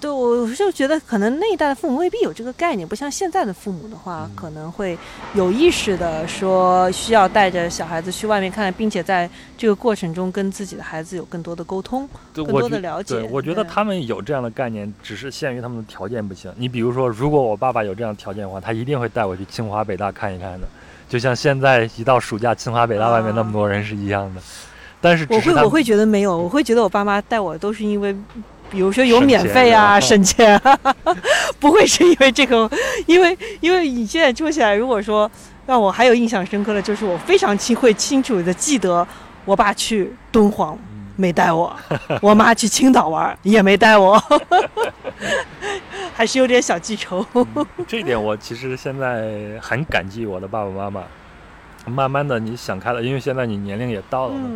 [0.00, 4.96] 对，我就觉得可能那一代的父母未必有这个概念，不像现在的父母的话，可能会
[5.34, 9.28] 有意识的说需要带着小孩子去外面看，并且在
[9.58, 13.16] 这个过程中跟自己的孩子有更多的沟通，更多的了解。
[13.16, 16.50] 对，我觉得他们有这样的概念，只是限于他们的条件不行。
[16.56, 20.66] 你比如说，如果我爸爸有这样的条件的话，他一定会带我去清华北大看一看的，
[21.06, 24.40] 就像现在一到暑假，清华北大外面那么多人是一样的。
[25.02, 28.16] 但是我会我会觉得没有，我会觉得我爸妈带我都是因为。
[28.72, 30.58] 比如说有免费啊，省钱，
[31.60, 32.68] 不会是因为这个，
[33.06, 35.30] 因为因为你现在说起来，如果说
[35.66, 39.06] 让我还有印象深刻的就是我非常清会清楚的记得，
[39.44, 40.76] 我爸去敦煌
[41.16, 41.76] 没带我，
[42.22, 44.18] 我妈去青岛玩也没带我，
[46.14, 47.24] 还是有点小记仇。
[47.86, 51.02] 这一点我其实现在很感激我的爸爸妈妈。
[51.84, 54.48] 慢慢的你想开了，因为现在你年龄也到了嘛。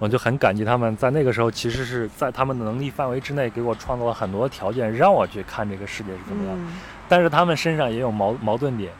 [0.00, 6.58] 我就很感激他们，在那个时候，其实是在他们的能力范围之内，给我创造了很多条件，让我去看这个世界是怎么样。
[7.06, 8.90] 但是他们身上也有矛矛盾点，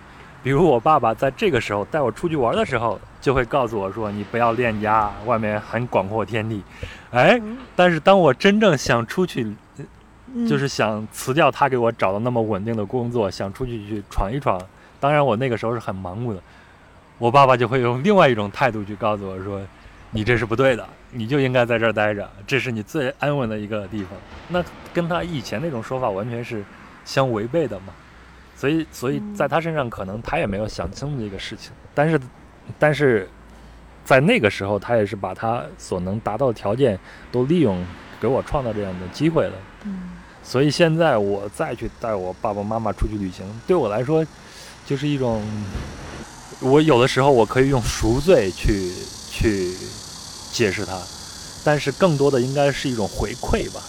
[0.43, 6.63] 比如我爸爸在这个时候带我出去玩的时候，就会告诉我说：“你不要恋家，外面很广阔天地。”
[7.13, 7.41] 哎，
[7.75, 9.57] 但是当我真正想出去，
[10.47, 14.61] 就是想辞掉他给我找的那么稳定的工作，想出去去闯一闯，
[15.01, 16.43] 当然我那个时候是很盲目的，
[17.17, 19.63] 我爸爸就会用另外一种态度去告诉我说。
[20.13, 24.11] 你这是不对的，你就应该在这儿待着，这是你最安稳的一个地方。
[24.49, 26.65] 那跟他以前那种说法完全是
[27.05, 27.93] 相违背的嘛。
[28.57, 32.21] 所以，所以在他身上可能他也没有想清楚这个事情，但是，
[32.79, 33.27] 但是
[34.05, 36.99] 在那个时候，他也是把他所能达到的条件
[37.33, 37.83] 都利用，
[38.21, 39.53] 给我创造这样的机会了。
[39.85, 40.11] 嗯。
[40.43, 44.27] 所以现在我再去带我爸爸妈妈出去旅行，对我来说
[44.85, 45.43] 就是一种，
[46.61, 48.91] 我有的时候我可以用赎罪去
[49.31, 49.75] 去。
[50.53, 51.01] 解释它，
[51.63, 53.81] 但是更多的应该是一种回馈吧。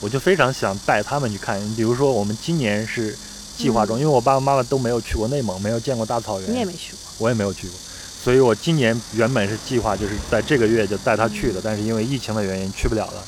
[0.00, 3.16] 我就非常想带他们去看，比如说我们今年是
[3.56, 6.52] 计划中，因为我爸爸妈妈都没有去过内蒙，没有见过大草原。
[6.52, 13.24] 你也没去过，我也没有去过，所以我今年原本是计划就是在这个月就带他去的，但是因为疫情的原因去不了了。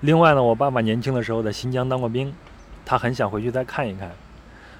[0.00, 2.32] 另外呢，我爸爸年轻的时候在新疆当过兵，
[2.84, 4.12] 他很想回去再看一看。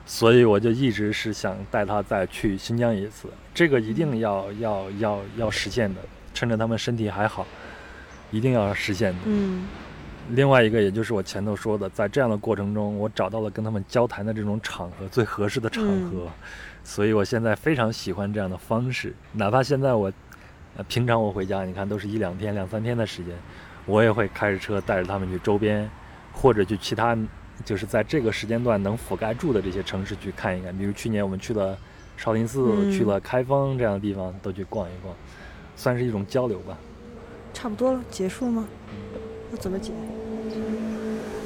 [0.09, 6.01] 所以我就一直是想带他再去新疆一次，这个一定要要要要实现的，
[6.35, 7.47] 趁着他们身体还好，
[8.31, 9.19] 一定要实现的。
[9.25, 9.65] 嗯，
[10.33, 16.29] 另外一个，也就是我前头说的，在这样的过程中，我找到了跟他们交谈的这种场合，最合适的场合，
[16.85, 19.15] 所以我现在非常喜欢这样的方式。
[19.33, 20.13] 哪怕现在我，
[20.77, 23.35] 呃，平常我回家，你看都是一两天、两三天的时间，
[23.87, 25.91] 我也会开着车带着他们去周边，
[26.31, 27.17] 或者去其他，
[27.65, 30.77] 就是在这个时间段能覆盖住的这些城市去看一看。
[30.77, 31.79] 比如去年我们去了
[32.17, 35.15] 少林寺，去了开封这样的地方，都去逛一逛，
[35.77, 36.77] 算是一种交流吧。
[37.53, 38.67] 差不多了，结束吗？
[39.51, 39.93] 那怎么结？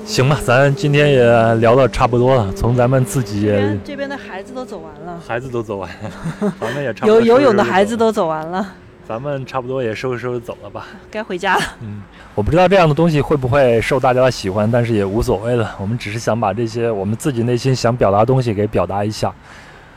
[0.06, 2.52] 行吧，咱今天也聊的差不多了。
[2.54, 3.46] 从咱们自己
[3.84, 7.20] 这边的孩子都走完了，孩子都走完了， 咱们也差不多。
[7.20, 8.74] 游游泳的孩子都走完了，
[9.06, 11.62] 咱们差不多也收拾收拾走了吧，该回家了。
[11.82, 12.02] 嗯，
[12.34, 15.76] 我不知道这样的东西会不会受大家的喜欢，但是也无所谓了。
[15.78, 19.32] 我们只是想把这些我们自己内心想表达的东西给表达一下。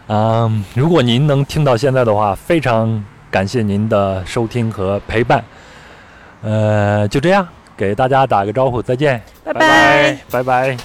[0.08, 5.44] 嗯，如果您能听到现在的话，非常感谢您的收听和陪伴。
[6.42, 7.48] 呃，就这样。
[7.76, 10.78] 给大家打个招呼，再见，拜拜，拜拜。